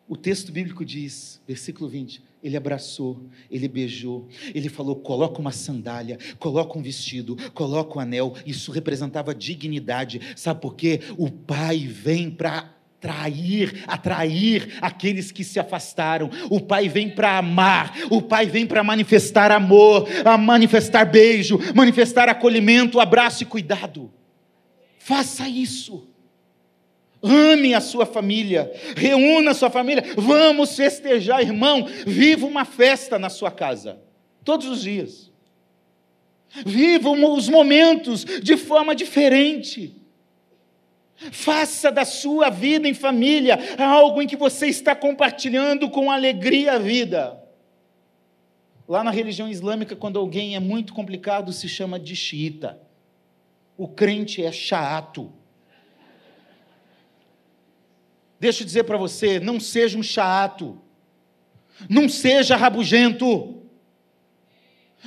O 0.08 0.16
texto 0.16 0.50
bíblico 0.50 0.84
diz, 0.84 1.40
versículo 1.46 1.88
20: 1.88 2.22
ele 2.42 2.56
abraçou, 2.56 3.28
ele 3.50 3.68
beijou, 3.68 4.28
ele 4.54 4.68
falou: 4.68 4.96
coloca 4.96 5.40
uma 5.40 5.52
sandália, 5.52 6.18
coloca 6.38 6.78
um 6.78 6.82
vestido, 6.82 7.36
coloca 7.52 7.98
um 7.98 8.00
anel. 8.00 8.34
Isso 8.46 8.70
representava 8.70 9.34
dignidade. 9.34 10.20
Sabe 10.36 10.60
por 10.60 10.74
quê? 10.74 11.00
O 11.16 11.30
pai 11.30 11.78
vem 11.78 12.30
para 12.30 12.74
atrair, 12.98 13.84
atrair 13.86 14.76
aqueles 14.80 15.30
que 15.30 15.44
se 15.44 15.60
afastaram. 15.60 16.30
O 16.50 16.60
pai 16.60 16.88
vem 16.88 17.08
para 17.08 17.38
amar, 17.38 17.94
o 18.10 18.20
pai 18.20 18.46
vem 18.46 18.66
para 18.66 18.82
manifestar 18.82 19.50
amor, 19.52 20.08
a 20.24 20.36
manifestar 20.36 21.04
beijo, 21.04 21.58
manifestar 21.74 22.28
acolhimento, 22.28 23.00
abraço 23.00 23.42
e 23.42 23.46
cuidado. 23.46 24.12
Faça 24.98 25.48
isso. 25.48 26.07
Ame 27.22 27.74
a 27.74 27.80
sua 27.80 28.06
família, 28.06 28.72
reúna 28.96 29.50
a 29.50 29.54
sua 29.54 29.70
família, 29.70 30.04
vamos 30.16 30.76
festejar, 30.76 31.42
irmão. 31.42 31.84
Viva 32.06 32.46
uma 32.46 32.64
festa 32.64 33.18
na 33.18 33.28
sua 33.28 33.50
casa, 33.50 34.00
todos 34.44 34.68
os 34.68 34.82
dias. 34.82 35.28
Viva 36.64 37.10
os 37.10 37.48
momentos 37.48 38.24
de 38.24 38.56
forma 38.56 38.94
diferente. 38.94 39.96
Faça 41.32 41.90
da 41.90 42.04
sua 42.04 42.48
vida 42.48 42.88
em 42.88 42.94
família 42.94 43.58
algo 43.76 44.22
em 44.22 44.26
que 44.26 44.36
você 44.36 44.68
está 44.68 44.94
compartilhando 44.94 45.90
com 45.90 46.10
alegria 46.10 46.74
a 46.74 46.78
vida. 46.78 47.42
Lá 48.88 49.02
na 49.02 49.10
religião 49.10 49.48
islâmica, 49.48 49.96
quando 49.96 50.18
alguém 50.18 50.54
é 50.54 50.60
muito 50.60 50.94
complicado, 50.94 51.52
se 51.52 51.68
chama 51.68 51.98
de 51.98 52.14
xiita. 52.14 52.80
O 53.76 53.88
crente 53.88 54.42
é 54.42 54.52
chato. 54.52 55.32
Deixa 58.40 58.62
eu 58.62 58.66
dizer 58.66 58.84
para 58.84 58.96
você: 58.96 59.40
não 59.40 59.58
seja 59.58 59.98
um 59.98 60.02
chato, 60.02 60.80
não 61.88 62.08
seja 62.08 62.56
rabugento, 62.56 63.58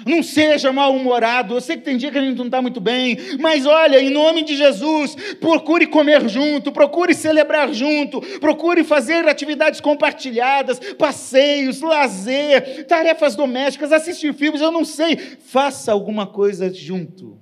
não 0.05 0.23
seja 0.23 0.71
mal-humorado. 0.71 1.55
Eu 1.55 1.61
sei 1.61 1.77
que 1.77 1.83
tem 1.83 1.97
dia 1.97 2.11
que 2.11 2.17
a 2.17 2.21
gente 2.21 2.37
não 2.37 2.45
está 2.45 2.61
muito 2.61 2.79
bem, 2.79 3.17
mas 3.39 3.65
olha, 3.65 4.01
em 4.01 4.09
nome 4.09 4.43
de 4.43 4.55
Jesus, 4.55 5.15
procure 5.39 5.87
comer 5.87 6.27
junto, 6.27 6.71
procure 6.71 7.13
celebrar 7.13 7.73
junto, 7.73 8.21
procure 8.39 8.83
fazer 8.83 9.27
atividades 9.27 9.79
compartilhadas, 9.79 10.79
passeios, 10.95 11.81
lazer, 11.81 12.85
tarefas 12.85 13.35
domésticas, 13.35 13.91
assistir 13.91 14.33
filmes, 14.33 14.61
eu 14.61 14.71
não 14.71 14.85
sei. 14.85 15.15
Faça 15.15 15.91
alguma 15.91 16.25
coisa 16.27 16.73
junto. 16.73 17.39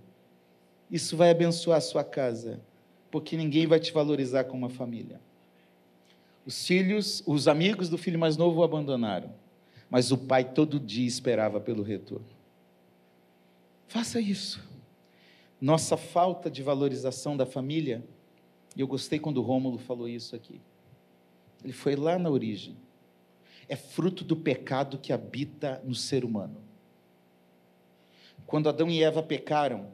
Isso 0.91 1.15
vai 1.15 1.30
abençoar 1.30 1.78
a 1.78 1.82
sua 1.82 2.04
casa, 2.04 2.60
porque 3.12 3.38
ninguém 3.38 3.67
vai 3.67 3.80
te 3.80 3.91
valorizar 3.91 4.43
como 4.45 4.65
uma 4.65 4.69
família. 4.69 5.19
Os 6.50 6.66
filhos, 6.66 7.22
os 7.28 7.48
amigos 7.48 7.90
do 7.90 7.98
filho 7.98 8.18
mais 8.18 8.36
novo 8.36 8.62
o 8.62 8.64
abandonaram, 8.64 9.32
mas 9.88 10.12
o 10.12 10.18
pai 10.18 10.44
todo 10.44 10.80
dia 10.80 11.08
esperava 11.08 11.62
pelo 11.62 11.84
retorno. 11.84 12.26
Faça 13.88 14.20
isso. 14.20 14.68
Nossa 15.62 15.96
falta 15.96 16.50
de 16.50 16.64
valorização 16.64 17.38
da 17.38 17.46
família, 17.46 18.04
e 18.76 18.82
eu 18.82 18.88
gostei 18.88 19.20
quando 19.20 19.38
o 19.38 19.44
Rômulo 19.44 19.78
falou 19.78 20.10
isso 20.10 20.36
aqui. 20.36 20.60
Ele 21.64 21.72
foi 21.72 21.96
lá 21.96 22.18
na 22.18 22.32
origem. 22.32 22.76
É 23.68 23.76
fruto 23.76 24.24
do 24.24 24.36
pecado 24.36 24.98
que 24.98 25.14
habita 25.14 25.80
no 25.86 25.94
ser 25.94 26.26
humano. 26.26 26.58
Quando 28.48 28.70
Adão 28.70 28.90
e 28.90 29.04
Eva 29.04 29.22
pecaram, 29.22 29.92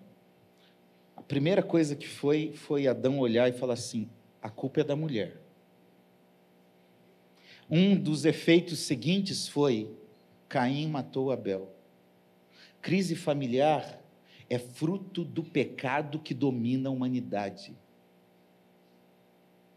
a 1.17 1.21
primeira 1.21 1.61
coisa 1.61 1.97
que 1.97 2.07
foi 2.07 2.53
foi 2.53 2.87
Adão 2.87 3.19
olhar 3.19 3.49
e 3.49 3.51
falar 3.51 3.73
assim: 3.73 4.07
a 4.41 4.49
culpa 4.49 4.79
é 4.79 4.83
da 4.85 4.95
mulher. 4.95 5.43
Um 7.69 7.95
dos 7.95 8.25
efeitos 8.25 8.79
seguintes 8.79 9.47
foi: 9.47 9.89
Caim 10.47 10.87
matou 10.87 11.31
Abel. 11.31 11.69
Crise 12.81 13.15
familiar 13.15 14.01
é 14.49 14.59
fruto 14.59 15.23
do 15.23 15.43
pecado 15.43 16.19
que 16.19 16.33
domina 16.33 16.89
a 16.89 16.91
humanidade. 16.91 17.75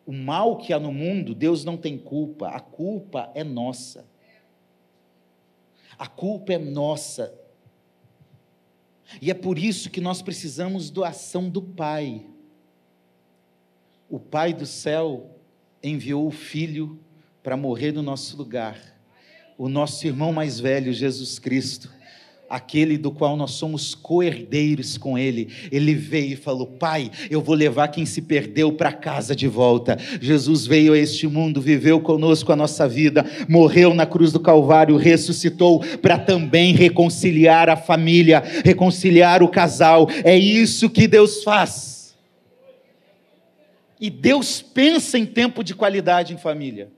O 0.05 0.13
mal 0.13 0.57
que 0.57 0.73
há 0.73 0.79
no 0.79 0.93
mundo, 0.93 1.35
Deus 1.35 1.65
não 1.65 1.77
tem 1.77 1.99
culpa, 1.99 2.49
a 2.49 2.61
culpa 2.61 3.31
é 3.35 3.45
nossa. 3.45 4.07
A 5.99 6.07
culpa 6.07 6.53
é 6.53 6.59
nossa. 6.59 7.35
E 9.21 9.31
é 9.31 9.35
por 9.35 9.59
isso 9.59 9.91
que 9.91 10.01
nós 10.01 10.21
precisamos 10.21 10.91
da 10.91 11.09
ação 11.09 11.49
do 11.49 11.63
Pai. 11.63 12.27
O 14.09 14.19
Pai 14.19 14.53
do 14.53 14.67
céu 14.67 15.31
enviou 15.83 16.27
o 16.27 16.31
Filho 16.31 16.99
para 17.43 17.57
morrer 17.57 17.93
no 17.93 18.03
nosso 18.03 18.37
lugar, 18.37 18.77
o 19.57 19.69
nosso 19.69 20.07
irmão 20.07 20.33
mais 20.33 20.61
velho, 20.61 20.93
Jesus 20.93 21.39
Cristo, 21.39 21.91
aquele 22.49 22.97
do 22.97 23.11
qual 23.11 23.37
nós 23.37 23.53
somos 23.53 23.95
coerdeiros 23.95 24.97
com 24.97 25.19
Ele. 25.19 25.49
Ele 25.71 25.95
veio 25.95 26.33
e 26.33 26.37
falou: 26.37 26.67
Pai, 26.67 27.11
eu 27.31 27.41
vou 27.43 27.55
levar 27.55 27.89
quem 27.89 28.07
se 28.07 28.23
perdeu 28.23 28.73
para 28.73 28.93
casa 28.93 29.37
de 29.37 29.47
volta. 29.47 29.99
Jesus 30.21 30.67
veio 30.67 30.93
a 30.93 30.99
este 30.99 31.27
mundo, 31.27 31.61
viveu 31.61 32.01
conosco 32.01 32.53
a 32.53 32.57
nossa 32.57 32.89
vida, 32.89 33.25
morreu 33.49 33.93
na 33.95 34.07
cruz 34.07 34.33
do 34.33 34.41
Calvário, 34.41 34.97
ressuscitou 34.97 35.81
para 35.99 36.19
também 36.19 36.73
reconciliar 36.73 37.69
a 37.69 37.77
família, 37.77 38.43
reconciliar 38.65 39.43
o 39.43 39.49
casal. 39.49 40.09
É 40.25 40.37
isso 40.37 40.89
que 40.89 41.07
Deus 41.07 41.43
faz. 41.43 42.17
E 44.01 44.09
Deus 44.09 44.63
pensa 44.63 45.19
em 45.19 45.27
tempo 45.27 45.65
de 45.65 45.75
qualidade 45.75 46.33
em 46.33 46.39
família 46.39 46.98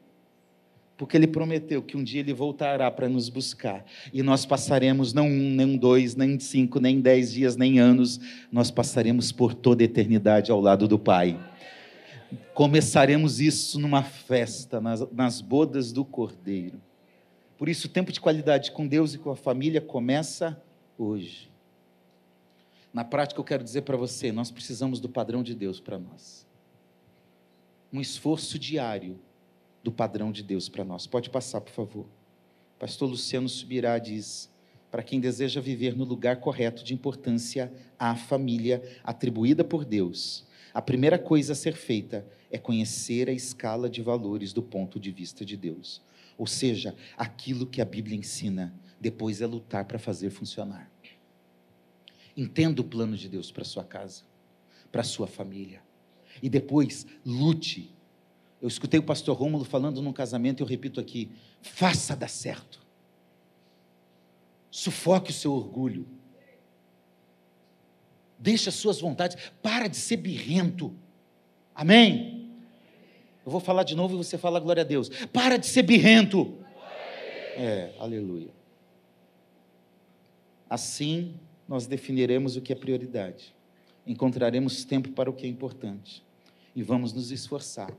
porque 1.00 1.16
ele 1.16 1.26
prometeu 1.26 1.82
que 1.82 1.96
um 1.96 2.04
dia 2.04 2.20
ele 2.20 2.34
voltará 2.34 2.90
para 2.90 3.08
nos 3.08 3.30
buscar, 3.30 3.86
e 4.12 4.22
nós 4.22 4.44
passaremos 4.44 5.14
não 5.14 5.26
um, 5.26 5.50
nem 5.50 5.78
dois, 5.78 6.14
nem 6.14 6.38
cinco, 6.38 6.78
nem 6.78 7.00
dez 7.00 7.32
dias, 7.32 7.56
nem 7.56 7.78
anos, 7.78 8.20
nós 8.52 8.70
passaremos 8.70 9.32
por 9.32 9.54
toda 9.54 9.82
a 9.82 9.86
eternidade 9.86 10.50
ao 10.50 10.60
lado 10.60 10.86
do 10.86 10.98
Pai. 10.98 11.40
Começaremos 12.52 13.40
isso 13.40 13.80
numa 13.80 14.02
festa, 14.02 14.78
nas, 14.78 15.10
nas 15.10 15.40
bodas 15.40 15.90
do 15.90 16.04
Cordeiro. 16.04 16.78
Por 17.56 17.70
isso, 17.70 17.86
o 17.86 17.90
tempo 17.90 18.12
de 18.12 18.20
qualidade 18.20 18.70
com 18.70 18.86
Deus 18.86 19.14
e 19.14 19.18
com 19.18 19.30
a 19.30 19.36
família 19.36 19.80
começa 19.80 20.62
hoje. 20.98 21.50
Na 22.92 23.04
prática, 23.04 23.40
eu 23.40 23.44
quero 23.44 23.64
dizer 23.64 23.82
para 23.82 23.96
você: 23.96 24.32
nós 24.32 24.50
precisamos 24.50 25.00
do 25.00 25.08
padrão 25.08 25.42
de 25.42 25.54
Deus 25.54 25.80
para 25.80 25.98
nós. 25.98 26.46
Um 27.90 28.02
esforço 28.02 28.58
diário 28.58 29.18
do 29.82 29.90
padrão 29.90 30.30
de 30.30 30.42
Deus 30.42 30.68
para 30.68 30.84
nós. 30.84 31.06
Pode 31.06 31.30
passar, 31.30 31.60
por 31.60 31.72
favor. 31.72 32.06
Pastor 32.78 33.08
Luciano 33.08 33.48
Subirá 33.48 33.98
diz: 33.98 34.50
para 34.90 35.02
quem 35.02 35.20
deseja 35.20 35.60
viver 35.60 35.96
no 35.96 36.04
lugar 36.04 36.36
correto 36.40 36.82
de 36.82 36.92
importância 36.92 37.72
à 37.98 38.16
família 38.16 38.82
atribuída 39.04 39.62
por 39.62 39.84
Deus, 39.84 40.44
a 40.74 40.82
primeira 40.82 41.18
coisa 41.18 41.52
a 41.52 41.56
ser 41.56 41.74
feita 41.74 42.26
é 42.50 42.58
conhecer 42.58 43.28
a 43.28 43.32
escala 43.32 43.88
de 43.88 44.02
valores 44.02 44.52
do 44.52 44.62
ponto 44.62 44.98
de 44.98 45.10
vista 45.10 45.44
de 45.44 45.56
Deus. 45.56 46.02
Ou 46.36 46.46
seja, 46.46 46.96
aquilo 47.16 47.66
que 47.66 47.80
a 47.80 47.84
Bíblia 47.84 48.16
ensina, 48.16 48.74
depois 49.00 49.40
é 49.40 49.46
lutar 49.46 49.84
para 49.84 49.98
fazer 49.98 50.30
funcionar. 50.30 50.90
Entenda 52.36 52.80
o 52.80 52.84
plano 52.84 53.16
de 53.16 53.28
Deus 53.28 53.52
para 53.52 53.64
sua 53.64 53.84
casa, 53.84 54.22
para 54.90 55.02
sua 55.02 55.26
família. 55.26 55.82
E 56.42 56.48
depois 56.48 57.06
lute 57.24 57.94
eu 58.60 58.68
escutei 58.68 59.00
o 59.00 59.02
pastor 59.02 59.36
Rômulo 59.36 59.64
falando 59.64 60.02
num 60.02 60.12
casamento 60.12 60.62
eu 60.62 60.66
repito 60.66 61.00
aqui: 61.00 61.30
faça 61.62 62.14
dar 62.14 62.28
certo. 62.28 62.80
Sufoque 64.70 65.30
o 65.30 65.34
seu 65.34 65.52
orgulho. 65.52 66.06
Deixe 68.38 68.68
as 68.68 68.74
suas 68.74 69.00
vontades. 69.00 69.36
Para 69.62 69.88
de 69.88 69.96
ser 69.96 70.16
birrento. 70.18 70.94
Amém? 71.74 72.50
Eu 73.44 73.50
vou 73.50 73.60
falar 73.60 73.82
de 73.82 73.96
novo 73.96 74.14
e 74.14 74.16
você 74.18 74.36
fala 74.38 74.60
glória 74.60 74.82
a 74.82 74.86
Deus. 74.86 75.08
Para 75.26 75.56
de 75.56 75.66
ser 75.66 75.82
birrento. 75.82 76.58
É, 77.56 77.94
aleluia. 77.98 78.50
Assim 80.68 81.34
nós 81.66 81.86
definiremos 81.86 82.56
o 82.56 82.60
que 82.60 82.72
é 82.72 82.76
prioridade. 82.76 83.54
Encontraremos 84.06 84.84
tempo 84.84 85.10
para 85.10 85.30
o 85.30 85.32
que 85.32 85.46
é 85.46 85.48
importante. 85.48 86.22
E 86.76 86.82
vamos 86.82 87.12
nos 87.12 87.30
esforçar 87.30 87.90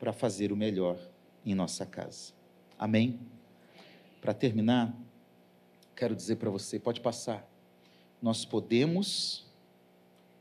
para 0.00 0.12
fazer 0.14 0.50
o 0.50 0.56
melhor 0.56 0.98
em 1.44 1.54
nossa 1.54 1.84
casa. 1.84 2.32
Amém? 2.78 3.20
Para 4.22 4.32
terminar, 4.32 4.98
quero 5.94 6.16
dizer 6.16 6.36
para 6.36 6.50
você: 6.50 6.80
pode 6.80 7.00
passar. 7.00 7.46
Nós 8.20 8.44
podemos 8.44 9.46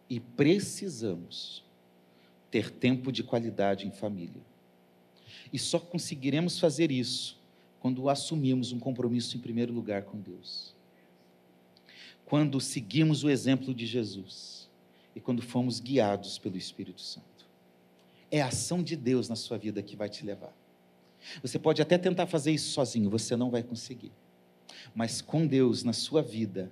e 0.10 0.20
precisamos 0.20 1.64
ter 2.50 2.72
tempo 2.72 3.12
de 3.12 3.24
qualidade 3.24 3.86
em 3.86 3.92
família. 3.92 4.42
E 5.52 5.60
só 5.60 5.80
conseguiremos 5.80 6.58
fazer 6.58 6.90
isso 6.90 7.38
quando 7.80 8.10
assumimos 8.10 8.72
um 8.72 8.80
compromisso 8.80 9.38
em 9.38 9.40
primeiro 9.40 9.74
lugar 9.74 10.04
com 10.04 10.20
Deus. 10.20 10.74
Quando 12.26 12.60
seguimos 12.60 13.24
o 13.24 13.30
exemplo 13.30 13.74
de 13.74 13.86
Jesus 13.86 14.70
e 15.16 15.20
quando 15.20 15.42
fomos 15.42 15.80
guiados 15.80 16.38
pelo 16.38 16.58
Espírito 16.58 17.02
Santo. 17.02 17.39
É 18.32 18.42
a 18.42 18.48
ação 18.48 18.84
de 18.84 18.96
Deus 18.96 19.28
na 19.28 19.36
sua 19.36 19.58
vida 19.58 19.82
que 19.82 19.96
vai 19.96 20.10
te 20.10 20.26
levar. 20.26 20.54
Você 21.42 21.60
pode 21.60 21.82
até 21.82 21.98
tentar 21.98 22.28
fazer 22.28 22.52
isso 22.52 22.72
sozinho, 22.72 23.10
você 23.10 23.36
não 23.36 23.50
vai 23.50 23.64
conseguir. 23.64 24.12
Mas 24.94 25.22
com 25.22 25.46
Deus 25.46 25.84
na 25.84 25.94
sua 25.94 26.22
vida, 26.22 26.72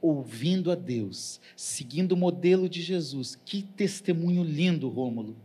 ouvindo 0.00 0.70
a 0.70 0.74
Deus, 0.74 1.40
seguindo 1.54 2.12
o 2.12 2.16
modelo 2.16 2.68
de 2.68 2.82
Jesus, 2.82 3.38
que 3.44 3.62
testemunho 3.62 4.42
lindo, 4.42 4.88
Rômulo. 4.88 5.36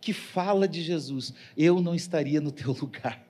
Que 0.00 0.12
fala 0.12 0.66
de 0.66 0.82
Jesus, 0.82 1.34
eu 1.56 1.80
não 1.80 1.94
estaria 1.94 2.40
no 2.40 2.50
teu 2.50 2.72
lugar. 2.80 3.24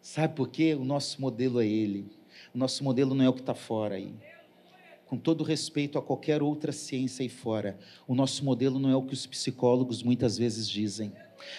Sabe 0.00 0.34
por 0.34 0.48
quê? 0.48 0.74
O 0.74 0.84
nosso 0.84 1.20
modelo 1.20 1.60
é 1.60 1.66
Ele. 1.66 2.10
O 2.54 2.58
nosso 2.58 2.82
modelo 2.82 3.14
não 3.14 3.24
é 3.24 3.28
o 3.28 3.32
que 3.32 3.40
está 3.40 3.54
fora 3.54 3.94
aí 3.94 4.12
com 5.12 5.18
todo 5.18 5.44
respeito 5.44 5.98
a 5.98 6.02
qualquer 6.02 6.42
outra 6.42 6.72
ciência 6.72 7.22
aí 7.22 7.28
fora, 7.28 7.78
o 8.08 8.14
nosso 8.14 8.42
modelo 8.42 8.78
não 8.78 8.88
é 8.88 8.96
o 8.96 9.02
que 9.02 9.12
os 9.12 9.26
psicólogos 9.26 10.02
muitas 10.02 10.38
vezes 10.38 10.66
dizem. 10.66 11.12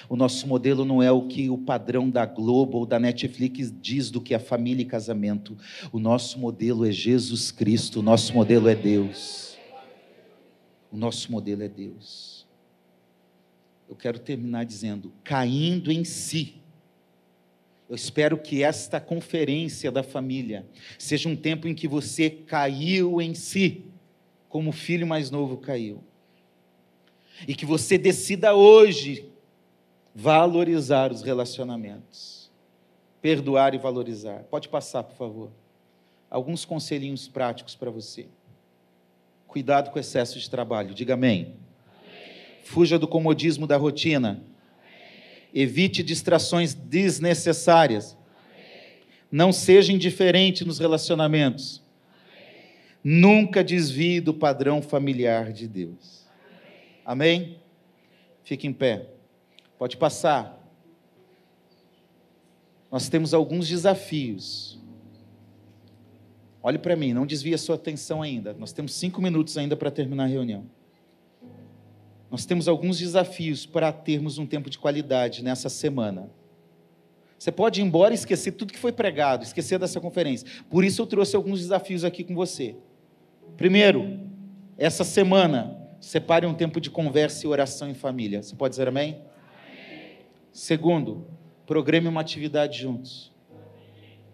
O 0.09 0.15
nosso 0.15 0.47
modelo 0.47 0.83
não 0.83 1.03
é 1.03 1.11
o 1.11 1.27
que 1.27 1.51
o 1.51 1.57
padrão 1.59 2.09
da 2.09 2.25
Globo 2.25 2.79
ou 2.79 2.85
da 2.87 2.99
Netflix 2.99 3.71
diz 3.79 4.09
do 4.09 4.19
que 4.19 4.33
é 4.33 4.39
família 4.39 4.81
e 4.81 4.87
casamento. 4.87 5.55
O 5.91 5.99
nosso 5.99 6.39
modelo 6.39 6.83
é 6.83 6.91
Jesus 6.91 7.51
Cristo, 7.51 7.99
o 7.99 8.01
nosso 8.01 8.33
modelo 8.33 8.67
é 8.67 8.73
Deus. 8.73 9.55
O 10.91 10.97
nosso 10.97 11.31
modelo 11.31 11.61
é 11.61 11.69
Deus. 11.69 12.47
Eu 13.87 13.95
quero 13.95 14.17
terminar 14.17 14.63
dizendo: 14.63 15.13
caindo 15.23 15.91
em 15.91 16.03
si 16.03 16.62
eu 17.89 17.95
espero 17.95 18.37
que 18.37 18.63
esta 18.63 18.99
conferência 18.99 19.91
da 19.91 20.03
família 20.03 20.65
seja 20.97 21.27
um 21.27 21.35
tempo 21.35 21.67
em 21.67 21.75
que 21.75 21.87
você 21.87 22.29
caiu 22.29 23.21
em 23.21 23.33
si, 23.33 23.85
como 24.47 24.69
o 24.69 24.73
filho 24.73 25.05
mais 25.05 25.29
novo 25.29 25.57
caiu. 25.57 26.03
E 27.47 27.55
que 27.55 27.65
você 27.65 27.97
decida 27.97 28.53
hoje 28.53 29.29
valorizar 30.15 31.11
os 31.11 31.21
relacionamentos. 31.21 32.51
Perdoar 33.21 33.73
e 33.73 33.77
valorizar. 33.77 34.43
Pode 34.43 34.69
passar, 34.69 35.03
por 35.03 35.15
favor. 35.15 35.51
Alguns 36.29 36.65
conselhinhos 36.65 37.27
práticos 37.27 37.75
para 37.75 37.91
você. 37.91 38.27
Cuidado 39.47 39.91
com 39.91 39.97
o 39.97 39.99
excesso 39.99 40.39
de 40.39 40.49
trabalho. 40.49 40.93
Diga 40.93 41.13
amém. 41.13 41.41
amém. 41.41 41.55
Fuja 42.63 42.97
do 42.97 43.07
comodismo 43.07 43.67
da 43.67 43.77
rotina 43.77 44.43
Evite 45.53 46.01
distrações 46.01 46.73
desnecessárias. 46.73 48.17
Não 49.31 49.51
seja 49.51 49.91
indiferente 49.93 50.65
nos 50.65 50.79
relacionamentos. 50.79 51.81
Nunca 53.03 53.63
desvie 53.63 54.21
do 54.21 54.33
padrão 54.33 54.81
familiar 54.81 55.51
de 55.51 55.67
Deus. 55.67 56.25
Amém? 57.05 57.59
Fique 58.43 58.65
em 58.65 58.73
pé. 58.73 59.07
Pode 59.77 59.97
passar. 59.97 60.59
Nós 62.91 63.09
temos 63.09 63.33
alguns 63.33 63.67
desafios. 63.67 64.79
Olhe 66.61 66.77
para 66.77 66.95
mim, 66.95 67.11
não 67.11 67.25
desvie 67.25 67.53
a 67.53 67.57
sua 67.57 67.75
atenção 67.75 68.21
ainda. 68.21 68.53
Nós 68.53 68.71
temos 68.71 68.93
cinco 68.93 69.21
minutos 69.21 69.57
ainda 69.57 69.75
para 69.75 69.91
terminar 69.91 70.23
a 70.23 70.27
reunião. 70.27 70.65
Nós 72.33 72.45
temos 72.45 72.67
alguns 72.67 72.97
desafios 72.97 73.63
para 73.63 73.91
termos 73.93 74.39
um 74.39 74.47
tempo 74.47 74.67
de 74.67 74.79
qualidade 74.79 75.43
nessa 75.43 75.69
semana. 75.69 76.31
Você 77.37 77.51
pode 77.51 77.79
ir 77.79 77.83
embora 77.83 78.11
e 78.11 78.15
esquecer 78.15 78.53
tudo 78.53 78.73
que 78.73 78.79
foi 78.79 78.91
pregado, 78.91 79.43
esquecer 79.43 79.77
dessa 79.77 80.01
conferência. 80.01 80.47
Por 80.67 80.83
isso 80.83 80.99
eu 80.99 81.05
trouxe 81.05 81.35
alguns 81.35 81.59
desafios 81.59 82.03
aqui 82.03 82.23
com 82.23 82.33
você. 82.33 82.75
Primeiro, 83.55 84.19
essa 84.79 85.03
semana, 85.03 85.77
separe 86.01 86.47
um 86.47 86.55
tempo 86.55 86.81
de 86.81 86.89
conversa 86.89 87.45
e 87.45 87.47
oração 87.47 87.87
em 87.87 87.93
família. 87.93 88.41
Você 88.41 88.55
pode 88.55 88.71
dizer 88.71 88.87
amém? 88.87 89.21
amém. 89.67 90.17
Segundo, 90.51 91.27
programe 91.67 92.07
uma 92.07 92.21
atividade 92.21 92.79
juntos. 92.79 93.31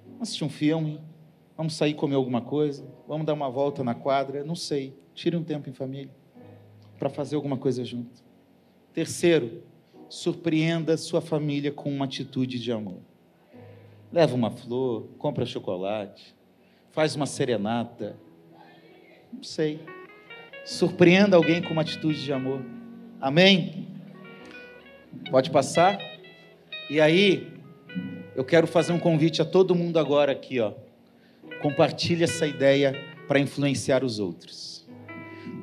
Vamos 0.05 0.21
assistir 0.21 0.45
um 0.45 0.49
filme, 0.49 1.01
vamos 1.57 1.73
sair 1.73 1.95
comer 1.95 2.15
alguma 2.15 2.39
coisa, 2.39 2.87
vamos 3.05 3.25
dar 3.25 3.33
uma 3.33 3.49
volta 3.49 3.83
na 3.83 3.93
quadra, 3.93 4.41
não 4.45 4.55
sei. 4.55 4.97
Tire 5.13 5.35
um 5.35 5.43
tempo 5.43 5.69
em 5.69 5.73
família 5.73 6.17
para 6.99 7.09
fazer 7.09 7.37
alguma 7.37 7.57
coisa 7.57 7.83
junto. 7.85 8.21
Terceiro, 8.93 9.63
surpreenda 10.09 10.97
sua 10.97 11.21
família 11.21 11.71
com 11.71 11.89
uma 11.89 12.05
atitude 12.05 12.59
de 12.59 12.71
amor. 12.71 12.99
Leva 14.11 14.35
uma 14.35 14.51
flor, 14.51 15.07
compra 15.17 15.45
chocolate, 15.45 16.35
faz 16.91 17.15
uma 17.15 17.25
serenata. 17.25 18.17
Não 19.31 19.43
sei. 19.43 19.79
Surpreenda 20.65 21.37
alguém 21.37 21.61
com 21.61 21.71
uma 21.71 21.83
atitude 21.83 22.23
de 22.23 22.33
amor. 22.33 22.63
Amém? 23.21 23.87
Pode 25.31 25.49
passar? 25.49 25.97
E 26.89 26.99
aí, 26.99 27.47
eu 28.35 28.43
quero 28.43 28.67
fazer 28.67 28.91
um 28.91 28.99
convite 28.99 29.41
a 29.41 29.45
todo 29.45 29.75
mundo 29.75 29.99
agora 29.99 30.31
aqui, 30.31 30.59
ó. 30.59 30.73
Compartilhe 31.61 32.23
essa 32.23 32.47
ideia 32.47 32.93
para 33.27 33.39
influenciar 33.39 34.03
os 34.03 34.19
outros. 34.19 34.68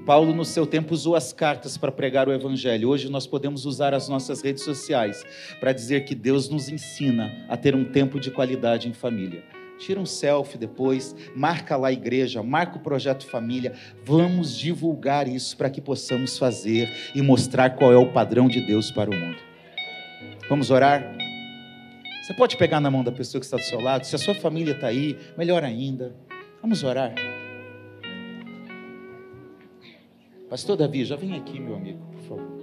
Paulo, 0.07 0.33
no 0.33 0.45
seu 0.45 0.65
tempo, 0.65 0.95
usou 0.95 1.17
as 1.17 1.33
cartas 1.33 1.77
para 1.77 1.91
pregar 1.91 2.29
o 2.29 2.33
Evangelho. 2.33 2.91
Hoje 2.91 3.11
nós 3.11 3.27
podemos 3.27 3.67
usar 3.67 3.93
as 3.93 4.09
nossas 4.09 4.41
redes 4.41 4.63
sociais 4.63 5.27
para 5.59 5.73
dizer 5.73 6.05
que 6.05 6.15
Deus 6.15 6.49
nos 6.49 6.69
ensina 6.69 7.45
a 7.49 7.57
ter 7.57 7.75
um 7.75 7.85
tempo 7.85 8.21
de 8.21 8.31
qualidade 8.31 8.89
em 8.89 8.93
família. 8.93 9.43
Tira 9.81 9.99
um 9.99 10.07
selfie 10.07 10.57
depois, 10.57 11.15
marca 11.35 11.77
lá 11.77 11.89
a 11.89 11.93
igreja, 11.93 12.41
marca 12.41 12.77
o 12.77 12.81
projeto 12.81 13.27
família. 13.27 13.73
Vamos 14.05 14.57
divulgar 14.57 15.27
isso 15.27 15.57
para 15.57 15.69
que 15.69 15.81
possamos 15.81 16.39
fazer 16.39 16.89
e 17.13 17.21
mostrar 17.21 17.71
qual 17.71 17.93
é 17.93 17.97
o 17.97 18.13
padrão 18.13 18.47
de 18.47 18.65
Deus 18.65 18.93
para 18.93 19.11
o 19.11 19.15
mundo. 19.15 19.39
Vamos 20.49 20.71
orar? 20.71 21.17
Você 22.23 22.33
pode 22.33 22.57
pegar 22.57 22.81
na 22.81 22.93
mão 22.93 23.03
da 23.03 23.11
pessoa 23.11 23.41
que 23.41 23.45
está 23.45 23.57
do 23.57 23.65
seu 23.65 23.81
lado, 23.81 24.07
se 24.07 24.15
a 24.15 24.19
sua 24.19 24.37
família 24.37 24.73
está 24.73 24.87
aí, 24.87 25.19
melhor 25.37 25.65
ainda. 25.65 26.15
Vamos 26.63 26.85
orar. 26.85 27.13
Pastor 30.49 30.77
Davi, 30.77 31.05
já 31.05 31.17
vem 31.17 31.35
aqui, 31.35 31.59
meu 31.59 31.75
amigo, 31.75 32.07
por 32.07 32.21
favor. 32.21 32.57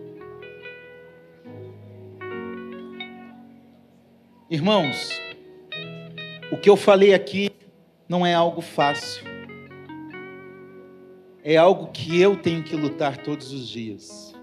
Irmãos, 4.50 5.10
o 6.50 6.58
que 6.58 6.70
eu 6.70 6.78
falei 6.78 7.14
aqui 7.14 7.52
não 8.08 8.26
é 8.26 8.34
algo 8.34 8.62
fácil. 8.62 9.26
É 11.44 11.58
algo 11.58 11.92
que 11.92 12.22
eu 12.22 12.38
tenho 12.38 12.64
que 12.64 12.74
lutar 12.74 13.18
todos 13.18 13.52
os 13.52 13.68
dias. 13.68 14.34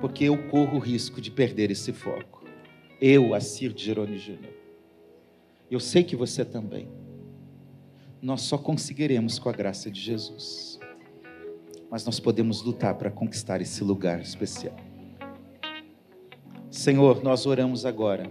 Porque 0.00 0.24
eu 0.24 0.48
corro 0.48 0.78
o 0.78 0.80
risco 0.80 1.20
de 1.20 1.30
perder 1.30 1.70
esse 1.70 1.92
foco. 1.92 2.42
Eu, 2.98 3.34
Assir 3.34 3.74
de 3.74 3.84
Jerônimo 3.84 4.16
Júnior. 4.16 4.54
Eu 5.70 5.78
sei 5.78 6.02
que 6.04 6.16
você 6.16 6.42
também. 6.42 6.88
Nós 8.22 8.40
só 8.42 8.56
conseguiremos 8.56 9.38
com 9.38 9.50
a 9.50 9.52
graça 9.52 9.90
de 9.90 10.00
Jesus 10.00 10.69
mas 11.90 12.04
nós 12.04 12.20
podemos 12.20 12.62
lutar 12.62 12.94
para 12.94 13.10
conquistar 13.10 13.60
esse 13.60 13.82
lugar 13.82 14.20
especial. 14.20 14.76
Senhor, 16.70 17.22
nós 17.22 17.46
oramos 17.46 17.84
agora 17.84 18.30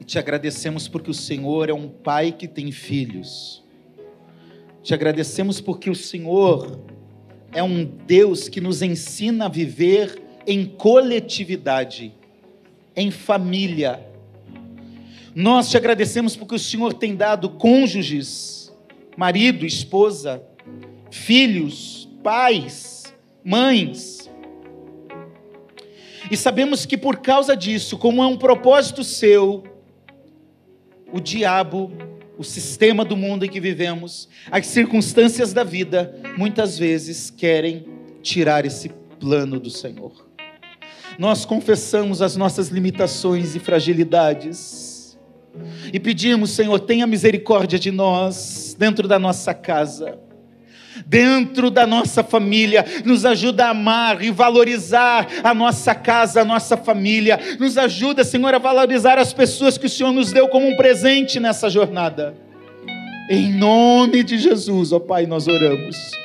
e 0.00 0.04
te 0.04 0.18
agradecemos 0.18 0.88
porque 0.88 1.10
o 1.10 1.14
Senhor 1.14 1.70
é 1.70 1.72
um 1.72 1.88
pai 1.88 2.32
que 2.32 2.48
tem 2.48 2.72
filhos. 2.72 3.62
Te 4.82 4.92
agradecemos 4.92 5.60
porque 5.60 5.88
o 5.88 5.94
Senhor 5.94 6.80
é 7.52 7.62
um 7.62 7.84
Deus 7.84 8.48
que 8.48 8.60
nos 8.60 8.82
ensina 8.82 9.44
a 9.44 9.48
viver 9.48 10.20
em 10.44 10.66
coletividade, 10.66 12.12
em 12.96 13.12
família. 13.12 14.04
Nós 15.32 15.70
te 15.70 15.76
agradecemos 15.76 16.34
porque 16.34 16.56
o 16.56 16.58
Senhor 16.58 16.92
tem 16.94 17.14
dado 17.14 17.48
cônjuges, 17.50 18.74
marido, 19.16 19.64
esposa, 19.64 20.42
filhos, 21.12 22.08
pais, 22.24 23.14
mães. 23.44 24.30
E 26.30 26.36
sabemos 26.36 26.86
que 26.86 26.96
por 26.96 27.18
causa 27.18 27.54
disso, 27.54 27.98
como 27.98 28.22
é 28.22 28.26
um 28.26 28.36
propósito 28.36 29.04
seu, 29.04 29.62
o 31.12 31.20
diabo, 31.20 31.92
o 32.38 32.42
sistema 32.42 33.04
do 33.04 33.14
mundo 33.14 33.44
em 33.44 33.48
que 33.48 33.60
vivemos, 33.60 34.26
as 34.50 34.66
circunstâncias 34.66 35.52
da 35.52 35.62
vida, 35.62 36.18
muitas 36.38 36.78
vezes 36.78 37.28
querem 37.28 37.84
tirar 38.22 38.64
esse 38.64 38.88
plano 39.20 39.60
do 39.60 39.68
Senhor. 39.68 40.26
Nós 41.18 41.44
confessamos 41.44 42.22
as 42.22 42.36
nossas 42.36 42.68
limitações 42.68 43.54
e 43.54 43.58
fragilidades 43.58 45.18
e 45.92 46.00
pedimos, 46.00 46.52
Senhor, 46.52 46.80
tenha 46.80 47.06
misericórdia 47.06 47.78
de 47.78 47.90
nós 47.90 48.74
dentro 48.78 49.06
da 49.06 49.18
nossa 49.18 49.52
casa 49.52 50.18
dentro 51.06 51.70
da 51.70 51.86
nossa 51.86 52.22
família, 52.22 52.84
nos 53.04 53.24
ajuda 53.24 53.66
a 53.66 53.70
amar 53.70 54.22
e 54.22 54.30
valorizar 54.30 55.26
a 55.42 55.54
nossa 55.54 55.94
casa, 55.94 56.42
a 56.42 56.44
nossa 56.44 56.76
família, 56.76 57.38
nos 57.58 57.76
ajuda, 57.78 58.24
Senhor, 58.24 58.54
a 58.54 58.58
valorizar 58.58 59.18
as 59.18 59.32
pessoas 59.32 59.76
que 59.78 59.86
o 59.86 59.90
Senhor 59.90 60.12
nos 60.12 60.32
deu 60.32 60.48
como 60.48 60.68
um 60.68 60.76
presente 60.76 61.40
nessa 61.40 61.68
jornada. 61.68 62.34
Em 63.30 63.52
nome 63.52 64.22
de 64.22 64.38
Jesus, 64.38 64.92
ó 64.92 64.98
Pai, 64.98 65.26
nós 65.26 65.48
oramos. 65.48 66.21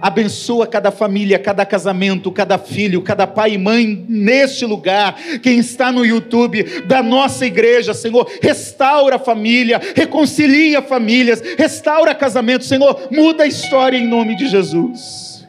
Abençoa 0.00 0.66
cada 0.66 0.90
família, 0.90 1.38
cada 1.38 1.66
casamento, 1.66 2.30
cada 2.30 2.56
filho, 2.56 3.02
cada 3.02 3.26
pai 3.26 3.54
e 3.54 3.58
mãe 3.58 4.04
neste 4.08 4.64
lugar. 4.64 5.16
Quem 5.42 5.58
está 5.58 5.90
no 5.90 6.04
YouTube 6.04 6.62
da 6.86 7.02
nossa 7.02 7.44
igreja, 7.44 7.92
Senhor, 7.92 8.30
restaura 8.40 9.16
a 9.16 9.18
família, 9.18 9.80
reconcilia 9.94 10.80
famílias, 10.80 11.42
restaura 11.56 12.14
casamento, 12.14 12.64
Senhor, 12.64 13.08
muda 13.10 13.44
a 13.44 13.46
história 13.46 13.96
em 13.96 14.06
nome 14.06 14.36
de 14.36 14.48
Jesus. 14.48 15.46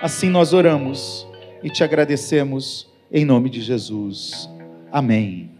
Assim 0.00 0.28
nós 0.28 0.52
oramos 0.52 1.26
e 1.62 1.70
te 1.70 1.84
agradecemos 1.84 2.88
em 3.12 3.24
nome 3.24 3.50
de 3.50 3.60
Jesus. 3.60 4.48
Amém. 4.90 5.51